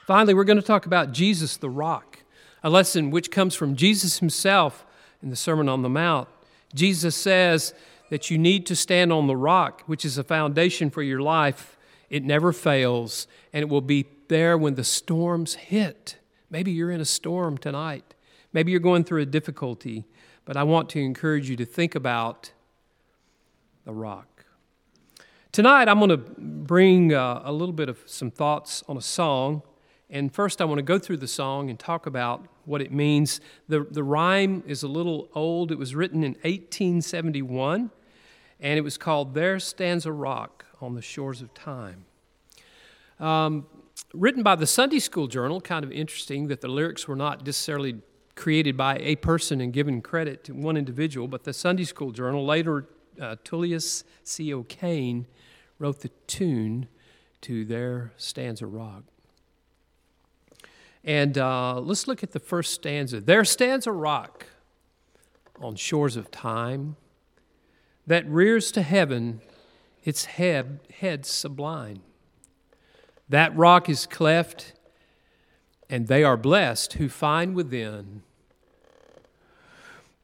Finally, 0.08 0.34
we're 0.34 0.44
going 0.44 0.60
to 0.60 0.66
talk 0.66 0.88
about 0.88 1.12
Jesus 1.12 1.58
the 1.58 1.70
rock, 1.70 2.24
a 2.64 2.70
lesson 2.70 3.12
which 3.12 3.30
comes 3.30 3.54
from 3.54 3.76
Jesus 3.76 4.20
himself 4.20 4.86
in 5.22 5.30
the 5.30 5.36
Sermon 5.36 5.70
on 5.70 5.84
the 5.84 5.90
Mount. 5.90 6.28
Jesus 6.74 7.16
says 7.16 7.76
that 8.10 8.30
you 8.30 8.38
need 8.38 8.66
to 8.68 8.76
stand 8.76 9.14
on 9.14 9.28
the 9.28 9.36
rock, 9.36 9.84
which 9.86 10.04
is 10.04 10.18
a 10.18 10.24
foundation 10.24 10.90
for 10.90 11.02
your 11.02 11.22
life. 11.22 11.78
It 12.10 12.24
never 12.24 12.52
fails, 12.52 13.28
and 13.54 13.62
it 13.62 13.70
will 13.70 13.82
be 13.82 14.08
there 14.28 14.58
when 14.58 14.76
the 14.76 14.84
storms 14.84 15.56
hit. 15.56 16.18
Maybe 16.50 16.72
you're 16.72 16.92
in 16.92 17.02
a 17.02 17.06
storm 17.06 17.58
tonight. 17.58 18.16
Maybe 18.52 18.72
you're 18.72 18.80
going 18.80 19.04
through 19.04 19.22
a 19.22 19.26
difficulty, 19.26 20.06
but 20.46 20.58
I 20.58 20.64
want 20.64 20.90
to 20.90 21.00
encourage 21.00 21.50
you 21.50 21.56
to 21.58 21.66
think 21.66 21.94
about 21.94 22.52
the 23.86 23.94
rock. 23.94 24.46
Tonight, 25.52 25.88
I'm 25.88 25.98
going 25.98 26.10
to 26.10 26.18
bring 26.18 27.14
uh, 27.14 27.42
a 27.44 27.52
little 27.52 27.74
bit 27.74 27.90
of 27.90 28.00
some 28.06 28.30
thoughts 28.30 28.84
on 28.88 28.98
a 28.98 29.02
song. 29.02 29.64
And 30.10 30.34
first, 30.34 30.62
I 30.62 30.66
want 30.66 30.80
to 30.80 30.84
go 30.84 30.98
through 30.98 31.18
the 31.18 31.28
song 31.28 31.70
and 31.70 31.78
talk 31.78 32.06
about 32.06 32.46
what 32.66 32.82
it 32.82 32.92
means. 32.92 33.42
The, 33.68 33.86
the 33.90 34.04
rhyme 34.04 34.64
is 34.66 34.84
a 34.84 34.88
little 34.88 35.30
old. 35.36 35.72
It 35.72 35.78
was 35.78 35.94
written 35.96 36.24
in 36.24 36.34
1871, 36.44 37.92
and 38.60 38.78
it 38.78 38.82
was 38.82 38.98
called 38.98 39.34
There 39.34 39.60
Stands 39.60 40.06
a 40.06 40.12
Rock 40.12 40.66
on 40.82 40.96
the 40.96 41.02
Shores 41.02 41.42
of 41.42 41.54
Time. 41.54 42.06
Um, 43.20 43.68
written 44.14 44.44
by 44.44 44.56
the 44.56 44.68
Sunday 44.68 45.00
School 45.00 45.28
Journal, 45.28 45.62
kind 45.62 45.84
of 45.84 45.92
interesting 45.92 46.48
that 46.48 46.62
the 46.62 46.68
lyrics 46.68 47.08
were 47.08 47.16
not 47.16 47.46
necessarily 47.46 48.02
created 48.36 48.78
by 48.78 48.98
a 49.00 49.16
person 49.18 49.60
and 49.60 49.74
given 49.74 50.02
credit 50.02 50.44
to 50.46 50.54
one 50.54 50.78
individual, 50.78 51.28
but 51.28 51.44
the 51.44 51.54
Sunday 51.54 51.84
School 51.84 52.12
Journal, 52.12 52.46
later 52.46 52.88
uh, 53.20 53.36
Tullius 53.44 54.04
C. 54.24 54.54
O'Kane, 54.54 55.26
wrote 55.78 56.00
the 56.00 56.10
tune 56.28 56.88
to 57.42 57.66
There 57.66 58.12
Stands 58.18 58.62
a 58.62 58.68
Rock. 58.68 59.04
And 61.04 61.38
uh, 61.38 61.80
let's 61.80 62.08
look 62.08 62.24
at 62.24 62.32
the 62.32 62.40
first 62.40 62.74
stanza. 62.74 63.22
There 63.22 63.46
stands 63.46 63.88
a 63.88 63.92
rock 63.92 64.46
on 65.62 65.76
shores 65.76 66.18
of 66.18 66.30
time 66.30 66.98
that 68.10 68.28
rears 68.28 68.72
to 68.72 68.82
heaven 68.82 69.40
its 70.04 70.26
head, 70.26 70.80
head 71.00 71.28
sublime. 71.28 72.02
That 73.30 73.56
rock 73.56 73.88
is 73.88 74.08
cleft, 74.08 74.74
and 75.92 76.08
they 76.08 76.24
are 76.24 76.36
blessed 76.36 76.94
who 76.94 77.08
find 77.08 77.54
within 77.54 78.24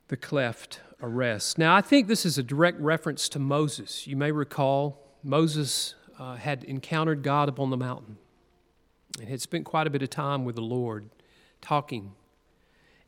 the 0.07 0.17
cleft 0.17 0.79
a 0.99 1.07
rest. 1.07 1.59
Now, 1.59 1.75
I 1.75 1.81
think 1.81 2.07
this 2.07 2.25
is 2.25 2.39
a 2.39 2.43
direct 2.43 2.79
reference 2.79 3.29
to 3.29 3.39
Moses. 3.39 4.07
You 4.07 4.15
may 4.15 4.31
recall 4.31 4.99
Moses 5.23 5.93
uh, 6.17 6.37
had 6.37 6.63
encountered 6.63 7.21
God 7.21 7.49
upon 7.49 7.69
the 7.69 7.77
mountain 7.77 8.17
and 9.19 9.29
had 9.29 9.41
spent 9.41 9.63
quite 9.63 9.85
a 9.85 9.91
bit 9.91 10.01
of 10.01 10.09
time 10.09 10.43
with 10.43 10.55
the 10.55 10.63
Lord 10.63 11.11
talking. 11.61 12.13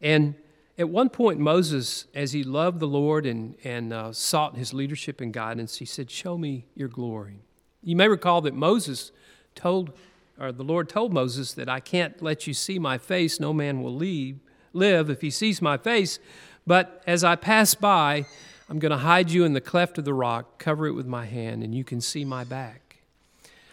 And 0.02 0.36
at 0.78 0.90
one 0.90 1.10
point, 1.10 1.40
Moses, 1.40 2.06
as 2.14 2.34
he 2.34 2.44
loved 2.44 2.80
the 2.80 2.88
Lord 2.88 3.26
and, 3.26 3.56
and 3.64 3.92
uh, 3.92 4.14
sought 4.14 4.58
his 4.58 4.74
leadership 4.74 5.22
and 5.22 5.34
guidance, 5.34 5.78
he 5.78 5.86
said, 5.86 6.12
Show 6.12 6.38
me 6.38 6.66
your 6.76 6.88
glory. 6.88 7.42
You 7.82 7.96
may 7.96 8.08
recall 8.08 8.42
that 8.42 8.54
Moses 8.54 9.12
told, 9.56 9.92
or 10.40 10.52
the 10.52 10.64
Lord 10.64 10.88
told 10.88 11.14
Moses 11.14 11.54
that 11.54 11.68
I 11.68 11.80
can't 11.80 12.22
let 12.22 12.46
you 12.46 12.54
see 12.54 12.78
my 12.78 13.00
face, 13.00 13.40
no 13.40 13.54
man 13.54 13.82
will 13.82 13.96
leave, 13.96 14.40
live 14.72 15.10
if 15.10 15.22
he 15.22 15.32
sees 15.32 15.62
my 15.62 15.78
face. 15.78 16.20
But 16.68 17.02
as 17.08 17.24
I 17.24 17.36
pass 17.36 17.74
by, 17.74 18.26
I'm 18.70 18.78
going 18.78 18.92
to 18.92 18.98
hide 18.98 19.32
you 19.32 19.46
in 19.46 19.54
the 19.54 19.62
cleft 19.62 19.98
of 19.98 20.06
the 20.06 20.14
rock, 20.14 20.60
cover 20.60 20.86
it 20.86 20.92
with 20.92 21.08
my 21.08 21.26
hand, 21.26 21.64
and 21.64 21.74
you 21.74 21.84
can 21.84 22.02
see 22.02 22.24
my 22.24 22.44
back. 22.44 22.98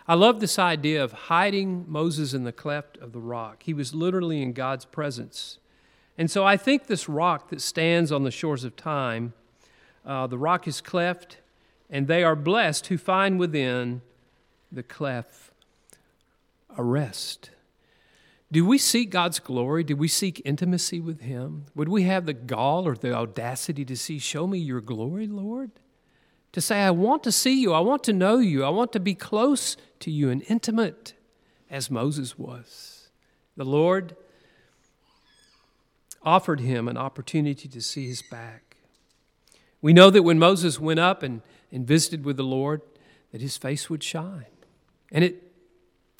I 0.07 0.15
love 0.15 0.41
this 0.41 0.59
idea 0.59 1.03
of 1.03 1.13
hiding 1.13 1.85
Moses 1.89 2.33
in 2.33 2.45
the 2.45 2.53
cleft 2.53 2.97
of 2.99 3.13
the 3.13 3.21
rock. 3.21 3.63
He 3.65 3.75
was 3.75 3.95
literally 3.95 4.41
in 4.41 4.53
God's 4.53 4.85
presence. 4.85 5.59
And 6.17 6.31
so 6.31 6.45
I 6.45 6.57
think 6.57 6.87
this 6.87 7.09
rock 7.09 7.51
that 7.51 7.61
stands 7.61 8.13
on 8.13 8.23
the 8.23 8.31
shores 8.31 8.65
of 8.65 8.77
time, 8.77 9.33
uh, 10.07 10.27
the 10.27 10.39
rock 10.39 10.69
is 10.69 10.81
cleft, 10.81 11.39
and 11.91 12.07
they 12.07 12.23
are 12.23 12.37
blessed 12.37 12.87
who 12.87 12.99
find 12.99 13.39
within 13.39 14.03
the 14.71 14.83
cleft 14.83 15.51
a 16.77 16.83
rest. 16.83 17.51
Do 18.53 18.65
we 18.65 18.79
seek 18.79 19.11
God's 19.11 19.41
glory? 19.41 19.83
Do 19.83 19.97
we 19.97 20.09
seek 20.09 20.41
intimacy 20.45 21.01
with 21.01 21.23
Him? 21.23 21.67
Would 21.75 21.89
we 21.89 22.05
have 22.05 22.27
the 22.27 22.33
gall 22.33 22.87
or 22.87 22.95
the 22.95 23.13
audacity 23.13 23.85
to 23.85 23.97
see, 23.97 24.19
Show 24.19 24.47
me 24.47 24.59
your 24.59 24.81
glory, 24.81 25.27
Lord? 25.27 25.73
To 26.53 26.61
say, 26.61 26.83
I 26.83 26.93
want 26.93 27.25
to 27.25 27.33
see 27.33 27.61
you, 27.61 27.73
I 27.73 27.81
want 27.81 28.05
to 28.05 28.13
know 28.13 28.39
you, 28.39 28.63
I 28.63 28.69
want 28.69 28.93
to 28.93 29.01
be 29.01 29.15
close 29.15 29.77
to 30.01 30.11
you 30.11 30.31
and 30.31 30.45
intimate 30.49 31.15
as 31.69 31.91
Moses 31.91 32.39
was. 32.39 33.09
The 33.57 33.65
Lord 33.65 34.15
offered 36.25 36.61
him 36.61 36.89
an 36.89 36.97
opportunity 36.97 37.69
to 37.69 37.81
see 37.81 38.07
his 38.07 38.23
back. 38.23 38.77
We 39.83 39.93
know 39.93 40.11
that 40.11 40.23
when 40.23 40.39
Moses 40.39 40.81
went 40.81 41.01
up 41.01 41.23
and, 41.23 41.43
and 41.71 41.87
visited 41.87 42.25
with 42.25 42.37
the 42.37 42.45
Lord, 42.45 42.81
that 43.33 43.41
his 43.41 43.57
face 43.57 43.91
would 43.91 44.03
shine. 44.03 44.47
And 45.13 45.23
it 45.23 45.43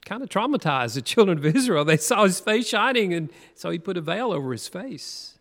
kind 0.05 0.23
of 0.23 0.29
traumatized 0.29 0.95
the 0.95 1.03
children 1.03 1.39
of 1.39 1.47
Israel. 1.47 1.85
They 1.85 1.97
saw 1.97 2.25
his 2.25 2.41
face 2.41 2.69
shining, 2.69 3.15
and 3.15 3.31
so 3.55 3.71
he 3.71 3.79
put 3.79 3.97
a 3.97 4.01
veil 4.01 4.33
over 4.33 4.53
his 4.53 4.69
face. 4.69 5.39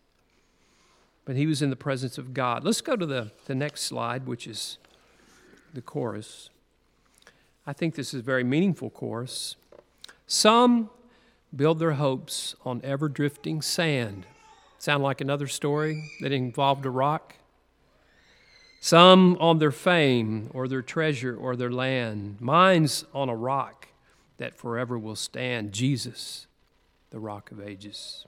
But 1.24 1.36
he 1.36 1.46
was 1.46 1.62
in 1.62 1.70
the 1.70 1.76
presence 1.76 2.18
of 2.18 2.34
God. 2.34 2.64
Let's 2.64 2.80
go 2.80 2.96
to 2.96 3.06
the, 3.06 3.30
the 3.46 3.54
next 3.54 3.82
slide, 3.82 4.26
which 4.26 4.46
is 4.46 4.78
the 5.72 5.82
chorus. 5.82 6.50
I 7.66 7.72
think 7.72 7.94
this 7.94 8.14
is 8.14 8.20
a 8.20 8.22
very 8.22 8.44
meaningful 8.44 8.90
chorus. 8.90 9.56
Some 10.26 10.90
build 11.54 11.78
their 11.78 11.92
hopes 11.92 12.54
on 12.64 12.80
ever 12.84 13.08
drifting 13.08 13.62
sand. 13.62 14.26
Sound 14.84 15.02
like 15.02 15.22
another 15.22 15.46
story 15.46 16.10
that 16.20 16.30
involved 16.30 16.84
a 16.84 16.90
rock? 16.90 17.36
Some 18.80 19.38
on 19.40 19.56
their 19.56 19.70
fame 19.70 20.50
or 20.52 20.68
their 20.68 20.82
treasure 20.82 21.34
or 21.34 21.56
their 21.56 21.70
land. 21.70 22.36
Mine's 22.38 23.06
on 23.14 23.30
a 23.30 23.34
rock 23.34 23.88
that 24.36 24.58
forever 24.58 24.98
will 24.98 25.16
stand 25.16 25.72
Jesus, 25.72 26.46
the 27.08 27.18
rock 27.18 27.50
of 27.50 27.66
ages. 27.66 28.26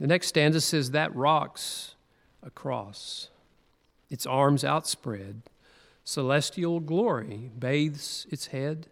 The 0.00 0.08
next 0.08 0.26
stanza 0.26 0.60
says, 0.60 0.90
That 0.90 1.14
rock's 1.14 1.94
a 2.42 2.50
cross, 2.50 3.28
its 4.10 4.26
arms 4.26 4.64
outspread, 4.64 5.42
celestial 6.02 6.80
glory 6.80 7.52
bathes 7.56 8.26
its 8.30 8.46
head. 8.46 8.88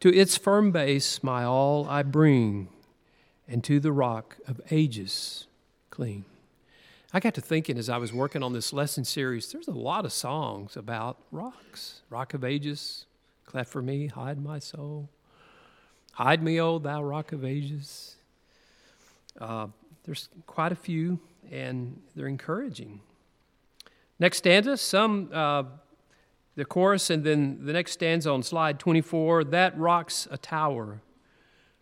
To 0.00 0.08
its 0.08 0.38
firm 0.38 0.70
base, 0.70 1.22
my 1.22 1.44
all 1.44 1.86
I 1.90 2.02
bring, 2.02 2.68
and 3.48 3.62
to 3.64 3.80
the 3.80 3.92
rock 3.92 4.36
of 4.46 4.60
ages 4.70 5.46
cling. 5.90 6.24
I 7.12 7.20
got 7.20 7.34
to 7.34 7.40
thinking 7.40 7.78
as 7.78 7.88
I 7.88 7.96
was 7.98 8.12
working 8.12 8.42
on 8.42 8.52
this 8.52 8.72
lesson 8.72 9.04
series, 9.04 9.50
there's 9.52 9.68
a 9.68 9.72
lot 9.72 10.04
of 10.04 10.12
songs 10.12 10.76
about 10.76 11.18
rocks, 11.30 12.02
rock 12.10 12.34
of 12.34 12.44
ages, 12.44 13.06
Cleft 13.46 13.70
for 13.70 13.80
me, 13.80 14.08
hide 14.08 14.42
my 14.42 14.58
soul. 14.58 15.08
Hide 16.12 16.42
me, 16.42 16.60
O 16.60 16.78
thou 16.78 17.02
rock 17.02 17.30
of 17.30 17.44
ages. 17.44 18.16
Uh, 19.40 19.68
there's 20.04 20.28
quite 20.46 20.72
a 20.72 20.76
few, 20.76 21.20
and 21.50 22.00
they're 22.14 22.26
encouraging. 22.26 23.00
Next 24.18 24.38
stanza, 24.38 24.76
some 24.76 25.30
uh, 25.32 25.62
the 26.56 26.64
chorus, 26.64 27.08
and 27.08 27.22
then 27.22 27.60
the 27.64 27.72
next 27.72 27.92
stanza 27.92 28.30
on 28.30 28.42
slide 28.42 28.80
24 28.80 29.44
that 29.44 29.78
rock's 29.78 30.26
a 30.30 30.38
tower 30.38 31.00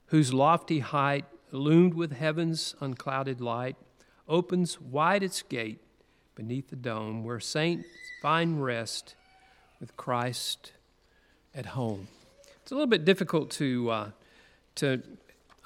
whose 0.06 0.34
lofty 0.34 0.80
height, 0.80 1.24
illumined 1.54 1.94
with 1.94 2.12
heaven's 2.12 2.74
unclouded 2.80 3.40
light, 3.40 3.76
opens 4.28 4.80
wide 4.80 5.22
its 5.22 5.40
gate 5.42 5.78
beneath 6.34 6.68
the 6.68 6.76
dome 6.76 7.22
where 7.22 7.38
saints 7.38 7.86
find 8.20 8.62
rest 8.62 9.14
with 9.80 9.96
Christ 9.96 10.72
at 11.54 11.66
home. 11.66 12.08
It's 12.60 12.72
a 12.72 12.74
little 12.74 12.88
bit 12.88 13.04
difficult 13.04 13.50
to, 13.52 13.90
uh, 13.90 14.10
to 14.76 15.02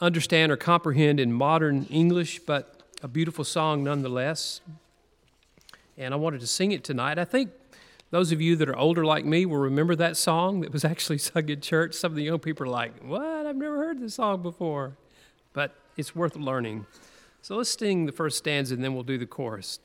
understand 0.01 0.53
or 0.53 0.57
comprehend 0.57 1.21
in 1.21 1.33
modern 1.33 1.85
English, 1.87 2.41
but 2.41 2.83
a 3.03 3.09
beautiful 3.09 3.45
song 3.45 3.83
nonetheless. 3.83 4.61
And 5.97 6.13
I 6.13 6.17
wanted 6.19 6.41
to 6.41 6.47
sing 6.47 6.73
it 6.73 6.85
tonight. 6.85 7.19
I 7.19 7.25
think 7.25 7.51
those 8.11 8.31
of 8.31 8.41
you 8.43 8.57
that 8.57 8.69
are 8.69 8.77
older 8.77 9.05
like 9.05 9.25
me 9.25 9.47
will 9.47 9.59
remember 9.59 9.97
that 9.97 10.17
song 10.17 10.61
that 10.61 10.73
was 10.73 10.85
actually 10.85 11.19
sung 11.19 11.49
in 11.49 11.61
church. 11.61 11.95
Some 11.95 12.13
of 12.13 12.17
the 12.17 12.25
young 12.25 12.41
people 12.41 12.67
are 12.67 12.71
like, 12.71 13.03
What? 13.03 13.47
I've 13.47 13.57
never 13.57 13.79
heard 13.79 14.01
this 14.01 14.17
song 14.17 14.43
before. 14.43 14.93
But 15.59 15.75
it's 15.97 16.15
worth 16.15 16.37
learning. 16.37 16.87
So 17.43 17.57
let's 17.57 17.71
sing 17.71 18.07
the 18.07 18.13
first 18.13 18.39
stanza 18.39 18.75
and 18.77 18.85
then 18.85 18.95
we'll 18.95 19.03
do 19.03 19.19
the 19.19 19.27
chorus. 19.27 19.81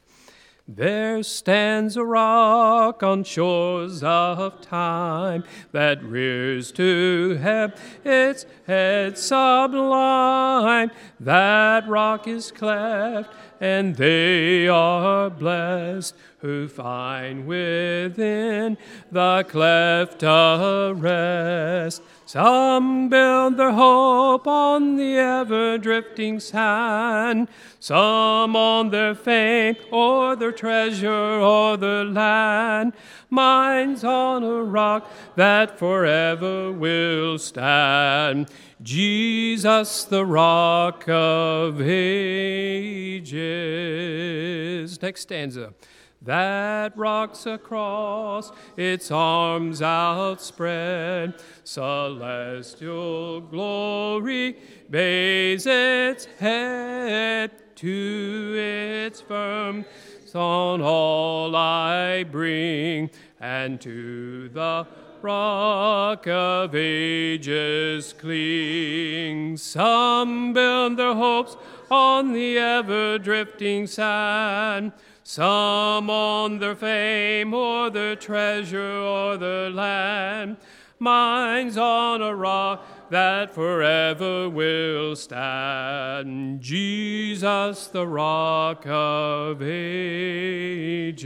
There 0.67 1.23
stands 1.23 1.97
a 1.97 2.05
rock 2.05 3.01
on 3.01 3.23
shores 3.23 4.03
of 4.03 4.61
time 4.61 5.43
that 5.71 6.03
rears 6.03 6.71
to 6.73 7.39
heaven 7.41 7.75
its 8.05 8.45
head 8.67 9.17
sublime. 9.17 10.91
That 11.19 11.89
rock 11.89 12.27
is 12.27 12.51
cleft, 12.51 13.33
and 13.59 13.95
they 13.95 14.67
are 14.67 15.31
blessed 15.31 16.15
who 16.37 16.67
find 16.67 17.47
within 17.47 18.77
the 19.11 19.43
cleft 19.49 20.21
a 20.21 20.93
rest. 20.95 22.03
Some 22.25 23.09
build 23.09 23.57
their 23.57 23.73
hope 23.73 24.47
on 24.47 24.95
the 24.95 25.17
ever 25.17 25.77
drifting 25.77 26.39
sand, 26.39 27.49
some 27.79 28.55
on 28.55 28.91
their 28.91 29.13
fame 29.13 29.75
or 29.91 30.37
their 30.37 30.53
treasure 30.53 31.11
or 31.11 31.75
their 31.75 32.05
land. 32.05 32.93
Mine's 33.29 34.05
on 34.05 34.43
a 34.43 34.63
rock 34.63 35.11
that 35.35 35.77
forever 35.77 36.71
will 36.71 37.37
stand. 37.37 38.49
Jesus, 38.81 40.05
the 40.05 40.25
rock 40.25 41.03
of 41.07 41.81
ages. 41.81 43.31
Next 45.01 45.21
stanza 45.21 45.73
that 46.23 46.97
rocks 46.97 47.45
across 47.45 48.51
its 48.77 49.11
arms 49.11 49.81
outspread. 49.81 51.35
Celestial 51.63 53.41
glory 53.41 54.57
bays 54.89 55.65
its 55.65 56.25
head 56.39 57.51
to 57.75 58.55
its 58.57 59.21
firm 59.21 59.85
on 60.35 60.81
all 60.81 61.55
I 61.55 62.23
bring, 62.23 63.11
and 63.39 63.79
to 63.81 64.49
the 64.49 64.87
rock 65.21 66.27
of 66.27 66.75
ages 66.75 68.13
cling. 68.13 69.57
Some 69.57 70.53
build 70.53 70.97
their 70.97 71.13
hopes 71.13 71.55
on 71.91 72.33
the 72.33 72.57
ever 72.57 73.19
drifting 73.19 73.85
sand 73.85 74.91
some 75.23 76.09
on 76.09 76.59
their 76.59 76.75
fame 76.75 77.53
or 77.53 77.89
their 77.89 78.15
treasure 78.15 78.97
or 78.97 79.37
their 79.37 79.69
land. 79.69 80.57
Mine's 80.99 81.77
on 81.77 82.21
a 82.21 82.35
rock 82.35 83.09
that 83.09 83.53
forever 83.53 84.49
will 84.49 85.15
stand. 85.15 86.61
Jesus, 86.61 87.87
the 87.87 88.07
rock 88.07 88.85
of 88.85 89.61
ages. 89.61 91.17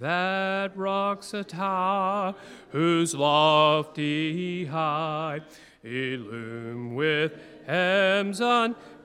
That 0.00 0.76
rock's 0.76 1.32
a 1.34 1.44
tower 1.44 2.34
whose 2.70 3.14
lofty 3.14 4.64
height 4.66 5.42
illumined 5.84 6.96
with 6.96 7.32
hems 7.66 8.40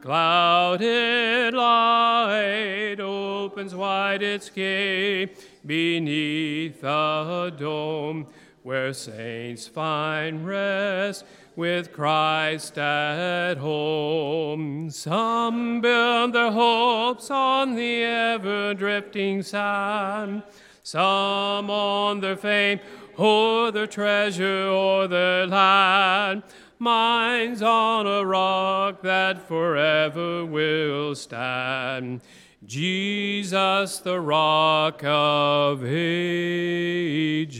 Clouded 0.07 1.53
light 1.53 2.95
opens 2.97 3.75
wide 3.75 4.23
its 4.23 4.49
gate 4.49 5.37
beneath 5.65 6.79
the 6.79 7.53
dome, 7.57 8.25
where 8.63 8.93
saints 8.93 9.67
find 9.67 10.47
rest 10.47 11.25
with 11.57 11.91
Christ 11.91 12.77
at 12.77 13.57
home. 13.57 14.89
Some 14.91 15.81
build 15.81 16.31
their 16.31 16.51
hopes 16.53 17.29
on 17.29 17.75
the 17.75 18.03
ever 18.03 18.73
drifting 18.75 19.43
sand, 19.43 20.43
some 20.83 21.69
on 21.69 22.21
their 22.21 22.37
fame 22.37 22.79
or 23.17 23.71
their 23.71 23.87
treasure 23.87 24.69
or 24.69 25.09
their 25.09 25.47
land. 25.47 26.43
Mine's 26.79 27.63
on 27.63 28.05
a 28.05 28.23
rock 28.23 29.01
that 29.01 29.47
forever 29.47 30.45
will 30.45 31.15
stand. 31.15 32.21
Jesus, 32.63 33.97
the 33.97 34.19
rock 34.19 35.01
of 35.03 35.83
ages. 35.83 37.57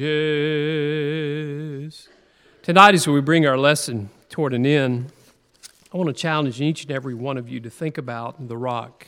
Tonight, 2.62 2.94
as 2.94 3.08
we 3.08 3.20
bring 3.22 3.48
our 3.48 3.58
lesson 3.58 4.12
toward 4.30 4.54
an 4.54 4.68
end, 4.68 5.12
I 5.92 5.98
want 5.98 6.10
to 6.10 6.14
challenge 6.14 6.62
each 6.62 6.84
and 6.84 6.92
every 6.92 7.16
one 7.16 7.38
of 7.38 7.50
you 7.50 7.60
to 7.62 7.72
think 7.72 7.98
about 7.98 8.48
the 8.48 8.58
rock. 8.58 9.08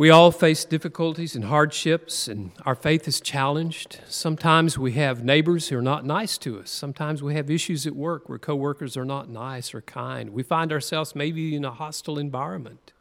We 0.00 0.08
all 0.08 0.30
face 0.30 0.64
difficulties 0.64 1.36
and 1.36 1.44
hardships, 1.44 2.26
and 2.26 2.52
our 2.64 2.74
faith 2.74 3.06
is 3.06 3.20
challenged. 3.20 4.00
Sometimes 4.08 4.78
we 4.78 4.92
have 4.92 5.22
neighbors 5.22 5.68
who 5.68 5.76
are 5.76 5.82
not 5.82 6.06
nice 6.06 6.38
to 6.38 6.58
us. 6.58 6.70
Sometimes 6.70 7.22
we 7.22 7.34
have 7.34 7.50
issues 7.50 7.86
at 7.86 7.94
work 7.94 8.26
where 8.26 8.38
coworkers 8.38 8.96
are 8.96 9.04
not 9.04 9.28
nice 9.28 9.74
or 9.74 9.82
kind. 9.82 10.30
We 10.30 10.42
find 10.42 10.72
ourselves 10.72 11.14
maybe 11.14 11.54
in 11.54 11.66
a 11.66 11.70
hostile 11.70 12.18
environment. 12.18 12.94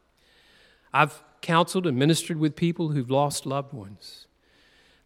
I've 0.91 1.23
counseled 1.39 1.87
and 1.87 1.97
ministered 1.97 2.37
with 2.37 2.57
people 2.57 2.89
who've 2.89 3.09
lost 3.09 3.45
loved 3.45 3.71
ones. 3.71 4.27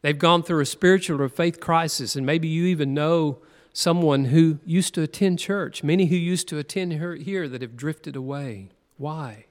They've 0.01 0.17
gone 0.17 0.41
through 0.41 0.61
a 0.61 0.65
spiritual 0.65 1.21
or 1.21 1.29
faith 1.29 1.59
crisis, 1.59 2.15
and 2.15 2.25
maybe 2.25 2.47
you 2.47 2.65
even 2.65 2.95
know 2.95 3.37
someone 3.71 4.25
who 4.25 4.57
used 4.65 4.95
to 4.95 5.03
attend 5.03 5.37
church, 5.37 5.83
many 5.83 6.07
who 6.07 6.15
used 6.15 6.47
to 6.47 6.57
attend 6.57 6.93
here 6.93 7.47
that 7.47 7.61
have 7.61 7.77
drifted 7.77 8.15
away. 8.15 8.69
Why? 8.97 9.45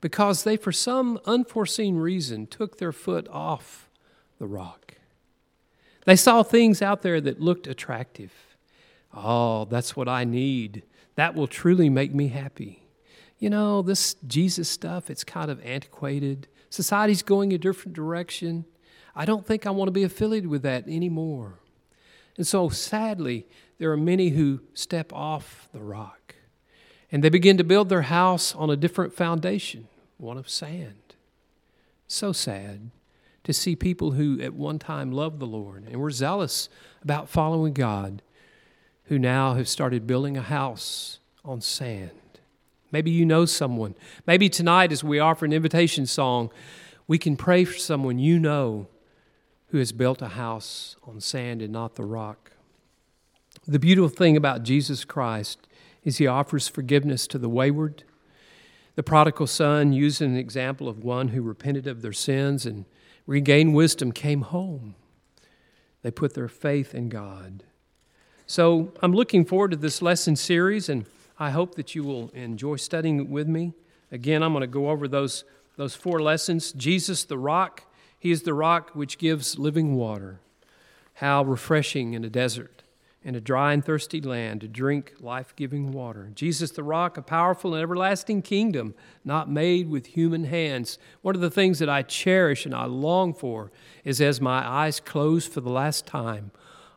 Because 0.00 0.44
they, 0.44 0.56
for 0.56 0.72
some 0.72 1.20
unforeseen 1.26 1.96
reason, 1.96 2.46
took 2.46 2.78
their 2.78 2.92
foot 2.92 3.28
off 3.28 3.90
the 4.38 4.46
rock. 4.46 4.94
They 6.06 6.16
saw 6.16 6.42
things 6.42 6.80
out 6.80 7.02
there 7.02 7.20
that 7.20 7.40
looked 7.40 7.66
attractive. 7.66 8.32
Oh, 9.14 9.66
that's 9.66 9.94
what 9.94 10.08
I 10.08 10.24
need. 10.24 10.82
That 11.16 11.34
will 11.34 11.46
truly 11.46 11.90
make 11.90 12.14
me 12.14 12.28
happy. 12.28 12.82
You 13.38 13.50
know, 13.50 13.82
this 13.82 14.14
Jesus 14.26 14.68
stuff, 14.68 15.10
it's 15.10 15.24
kind 15.24 15.50
of 15.50 15.64
antiquated. 15.64 16.48
Society's 16.70 17.22
going 17.22 17.52
a 17.52 17.58
different 17.58 17.94
direction. 17.94 18.64
I 19.14 19.24
don't 19.24 19.46
think 19.46 19.66
I 19.66 19.70
want 19.70 19.88
to 19.88 19.92
be 19.92 20.04
affiliated 20.04 20.48
with 20.48 20.62
that 20.62 20.86
anymore. 20.86 21.58
And 22.36 22.46
so, 22.46 22.68
sadly, 22.68 23.46
there 23.78 23.90
are 23.92 23.96
many 23.96 24.30
who 24.30 24.60
step 24.72 25.12
off 25.12 25.68
the 25.72 25.80
rock 25.80 26.36
and 27.12 27.24
they 27.24 27.28
begin 27.28 27.56
to 27.58 27.64
build 27.64 27.88
their 27.88 28.02
house 28.02 28.54
on 28.54 28.70
a 28.70 28.76
different 28.76 29.12
foundation 29.12 29.88
one 30.20 30.38
of 30.38 30.48
sand. 30.48 31.14
So 32.06 32.32
sad 32.32 32.90
to 33.44 33.52
see 33.52 33.74
people 33.74 34.12
who 34.12 34.40
at 34.40 34.54
one 34.54 34.78
time 34.78 35.12
loved 35.12 35.38
the 35.38 35.46
Lord 35.46 35.84
and 35.86 36.00
were 36.00 36.10
zealous 36.10 36.68
about 37.02 37.28
following 37.28 37.72
God 37.72 38.22
who 39.04 39.18
now 39.18 39.54
have 39.54 39.68
started 39.68 40.06
building 40.06 40.36
a 40.36 40.42
house 40.42 41.18
on 41.44 41.60
sand. 41.60 42.10
Maybe 42.92 43.10
you 43.10 43.24
know 43.24 43.44
someone. 43.44 43.94
Maybe 44.26 44.48
tonight, 44.48 44.92
as 44.92 45.02
we 45.02 45.18
offer 45.18 45.44
an 45.44 45.52
invitation 45.52 46.06
song, 46.06 46.50
we 47.06 47.18
can 47.18 47.36
pray 47.36 47.64
for 47.64 47.78
someone 47.78 48.18
you 48.18 48.38
know 48.38 48.88
who 49.68 49.78
has 49.78 49.92
built 49.92 50.20
a 50.20 50.28
house 50.28 50.96
on 51.04 51.20
sand 51.20 51.62
and 51.62 51.72
not 51.72 51.94
the 51.94 52.04
rock. 52.04 52.52
The 53.66 53.78
beautiful 53.78 54.08
thing 54.08 54.36
about 54.36 54.64
Jesus 54.64 55.04
Christ 55.04 55.66
is 56.02 56.18
he 56.18 56.26
offers 56.26 56.66
forgiveness 56.66 57.26
to 57.28 57.38
the 57.38 57.48
wayward 57.48 58.04
the 59.00 59.04
prodigal 59.04 59.46
son, 59.46 59.94
using 59.94 60.32
an 60.32 60.36
example 60.36 60.86
of 60.86 61.02
one 61.02 61.28
who 61.28 61.40
repented 61.40 61.86
of 61.86 62.02
their 62.02 62.12
sins 62.12 62.66
and 62.66 62.84
regained 63.26 63.74
wisdom, 63.74 64.12
came 64.12 64.42
home. 64.42 64.94
They 66.02 66.10
put 66.10 66.34
their 66.34 66.48
faith 66.48 66.94
in 66.94 67.08
God. 67.08 67.64
So 68.46 68.92
I'm 69.02 69.14
looking 69.14 69.46
forward 69.46 69.70
to 69.70 69.78
this 69.78 70.02
lesson 70.02 70.36
series, 70.36 70.90
and 70.90 71.06
I 71.38 71.48
hope 71.48 71.76
that 71.76 71.94
you 71.94 72.04
will 72.04 72.28
enjoy 72.34 72.76
studying 72.76 73.20
it 73.20 73.28
with 73.30 73.48
me. 73.48 73.72
Again, 74.12 74.42
I'm 74.42 74.52
going 74.52 74.60
to 74.60 74.66
go 74.66 74.90
over 74.90 75.08
those, 75.08 75.44
those 75.78 75.94
four 75.94 76.20
lessons 76.20 76.70
Jesus, 76.72 77.24
the 77.24 77.38
rock, 77.38 77.84
He 78.18 78.30
is 78.30 78.42
the 78.42 78.52
rock 78.52 78.90
which 78.90 79.16
gives 79.16 79.58
living 79.58 79.94
water. 79.94 80.40
How 81.14 81.42
refreshing 81.42 82.12
in 82.12 82.22
a 82.22 82.28
desert, 82.28 82.79
in 83.22 83.34
a 83.34 83.40
dry 83.40 83.72
and 83.72 83.84
thirsty 83.84 84.20
land, 84.20 84.62
to 84.62 84.68
drink 84.68 85.14
life 85.20 85.54
giving 85.54 85.92
water. 85.92 86.30
Jesus, 86.34 86.70
the 86.70 86.82
rock, 86.82 87.16
a 87.16 87.22
powerful 87.22 87.74
and 87.74 87.82
everlasting 87.82 88.42
kingdom, 88.42 88.94
not 89.24 89.50
made 89.50 89.90
with 89.90 90.06
human 90.06 90.44
hands. 90.44 90.98
One 91.20 91.34
of 91.34 91.40
the 91.40 91.50
things 91.50 91.78
that 91.80 91.88
I 91.88 92.02
cherish 92.02 92.64
and 92.64 92.74
I 92.74 92.86
long 92.86 93.34
for 93.34 93.70
is 94.04 94.20
as 94.20 94.40
my 94.40 94.66
eyes 94.66 95.00
close 95.00 95.46
for 95.46 95.60
the 95.60 95.70
last 95.70 96.06
time 96.06 96.50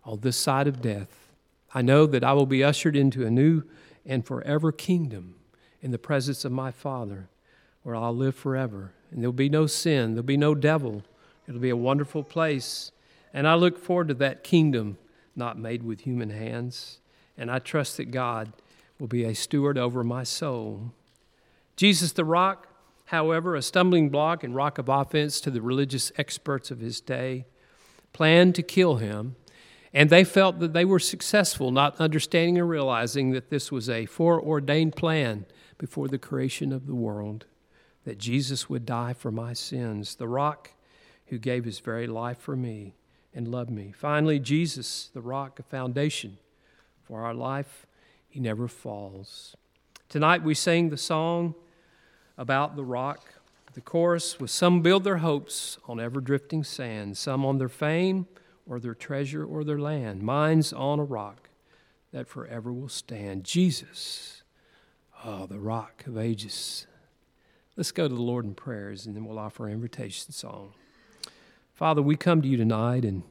on 0.05 0.21
this 0.21 0.37
side 0.37 0.67
of 0.67 0.81
death, 0.81 1.29
I 1.73 1.81
know 1.81 2.05
that 2.05 2.23
I 2.23 2.33
will 2.33 2.45
be 2.45 2.63
ushered 2.63 2.95
into 2.95 3.25
a 3.25 3.31
new 3.31 3.63
and 4.05 4.25
forever 4.25 4.71
kingdom 4.71 5.35
in 5.81 5.91
the 5.91 5.97
presence 5.97 6.45
of 6.45 6.51
my 6.51 6.71
Father, 6.71 7.27
where 7.81 7.95
I'll 7.95 8.15
live 8.15 8.35
forever. 8.35 8.93
And 9.11 9.21
there'll 9.21 9.33
be 9.33 9.49
no 9.49 9.67
sin, 9.67 10.13
there'll 10.13 10.23
be 10.23 10.37
no 10.37 10.55
devil 10.55 11.03
It'll 11.47 11.59
be 11.59 11.69
a 11.69 11.77
wonderful 11.77 12.23
place. 12.23 12.91
And 13.33 13.47
I 13.47 13.55
look 13.55 13.77
forward 13.77 14.07
to 14.09 14.13
that 14.15 14.43
kingdom 14.43 14.97
not 15.35 15.57
made 15.57 15.83
with 15.83 16.01
human 16.01 16.29
hands. 16.29 16.99
And 17.37 17.49
I 17.49 17.59
trust 17.59 17.97
that 17.97 18.11
God 18.11 18.53
will 18.99 19.07
be 19.07 19.23
a 19.23 19.33
steward 19.33 19.77
over 19.77 20.03
my 20.03 20.23
soul. 20.23 20.93
Jesus 21.75 22.11
the 22.11 22.25
rock, 22.25 22.67
however, 23.05 23.55
a 23.55 23.61
stumbling 23.61 24.09
block 24.09 24.43
and 24.43 24.55
rock 24.55 24.77
of 24.77 24.89
offense 24.89 25.41
to 25.41 25.51
the 25.51 25.61
religious 25.61 26.11
experts 26.17 26.71
of 26.71 26.79
his 26.79 27.01
day, 27.01 27.45
planned 28.13 28.55
to 28.55 28.63
kill 28.63 28.97
him. 28.97 29.35
And 29.93 30.09
they 30.09 30.23
felt 30.23 30.59
that 30.59 30.73
they 30.73 30.85
were 30.85 30.99
successful, 30.99 31.71
not 31.71 31.99
understanding 31.99 32.57
or 32.57 32.65
realizing 32.65 33.31
that 33.31 33.49
this 33.49 33.71
was 33.71 33.89
a 33.89 34.05
foreordained 34.05 34.95
plan 34.95 35.45
before 35.77 36.07
the 36.07 36.17
creation 36.17 36.71
of 36.71 36.87
the 36.87 36.95
world, 36.95 37.45
that 38.05 38.17
Jesus 38.17 38.69
would 38.69 38.85
die 38.85 39.13
for 39.13 39.31
my 39.31 39.53
sins. 39.53 40.15
The 40.15 40.27
rock 40.27 40.71
who 41.27 41.37
gave 41.37 41.65
his 41.65 41.79
very 41.79 42.07
life 42.07 42.39
for 42.39 42.55
me 42.55 42.93
and 43.33 43.47
loved 43.47 43.69
me. 43.69 43.93
Finally, 43.95 44.39
Jesus, 44.39 45.09
the 45.13 45.21
rock, 45.21 45.59
a 45.59 45.63
foundation 45.63 46.37
for 47.03 47.21
our 47.21 47.33
life, 47.33 47.85
he 48.27 48.39
never 48.39 48.67
falls. 48.67 49.55
Tonight 50.09 50.43
we 50.43 50.53
sing 50.53 50.89
the 50.89 50.97
song 50.97 51.55
about 52.37 52.75
the 52.75 52.83
rock. 52.83 53.33
The 53.73 53.81
chorus 53.81 54.39
was 54.39 54.51
Some 54.51 54.81
build 54.81 55.03
their 55.03 55.17
hopes 55.17 55.79
on 55.87 55.99
ever 55.99 56.21
drifting 56.21 56.63
sand, 56.63 57.17
some 57.17 57.45
on 57.45 57.57
their 57.57 57.69
fame 57.69 58.27
or 58.67 58.79
their 58.79 58.93
treasure 58.93 59.43
or 59.43 59.63
their 59.63 59.79
land. 59.79 60.21
Mine's 60.21 60.71
on 60.71 60.99
a 60.99 61.03
rock 61.03 61.49
that 62.11 62.27
forever 62.27 62.71
will 62.71 62.89
stand. 62.89 63.43
Jesus, 63.43 64.43
oh, 65.25 65.47
the 65.47 65.59
rock 65.59 66.05
of 66.05 66.17
ages. 66.17 66.85
Let's 67.75 67.91
go 67.91 68.07
to 68.07 68.13
the 68.13 68.21
Lord 68.21 68.45
in 68.45 68.53
prayers 68.53 69.07
and 69.07 69.15
then 69.15 69.25
we'll 69.25 69.39
offer 69.39 69.65
an 69.65 69.73
invitation 69.73 70.31
song. 70.31 70.73
Father, 71.83 72.01
we 72.01 72.15
come 72.15 72.41
to 72.41 72.47
you 72.47 72.55
tonight 72.55 73.03
and 73.03 73.23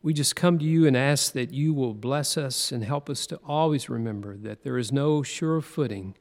we 0.00 0.12
just 0.12 0.36
come 0.36 0.60
to 0.60 0.64
you 0.64 0.86
and 0.86 0.96
ask 0.96 1.32
that 1.32 1.52
you 1.52 1.74
will 1.74 1.92
bless 1.92 2.38
us 2.38 2.70
and 2.70 2.84
help 2.84 3.10
us 3.10 3.26
to 3.26 3.40
always 3.44 3.90
remember 3.90 4.36
that 4.36 4.62
there 4.62 4.78
is 4.78 4.92
no 4.92 5.24
surer 5.24 5.60
footing 5.60 6.14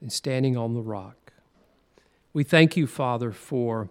than 0.00 0.10
standing 0.10 0.56
on 0.56 0.74
the 0.74 0.82
rock. 0.82 1.34
We 2.32 2.42
thank 2.42 2.76
you, 2.76 2.88
Father, 2.88 3.30
for 3.30 3.90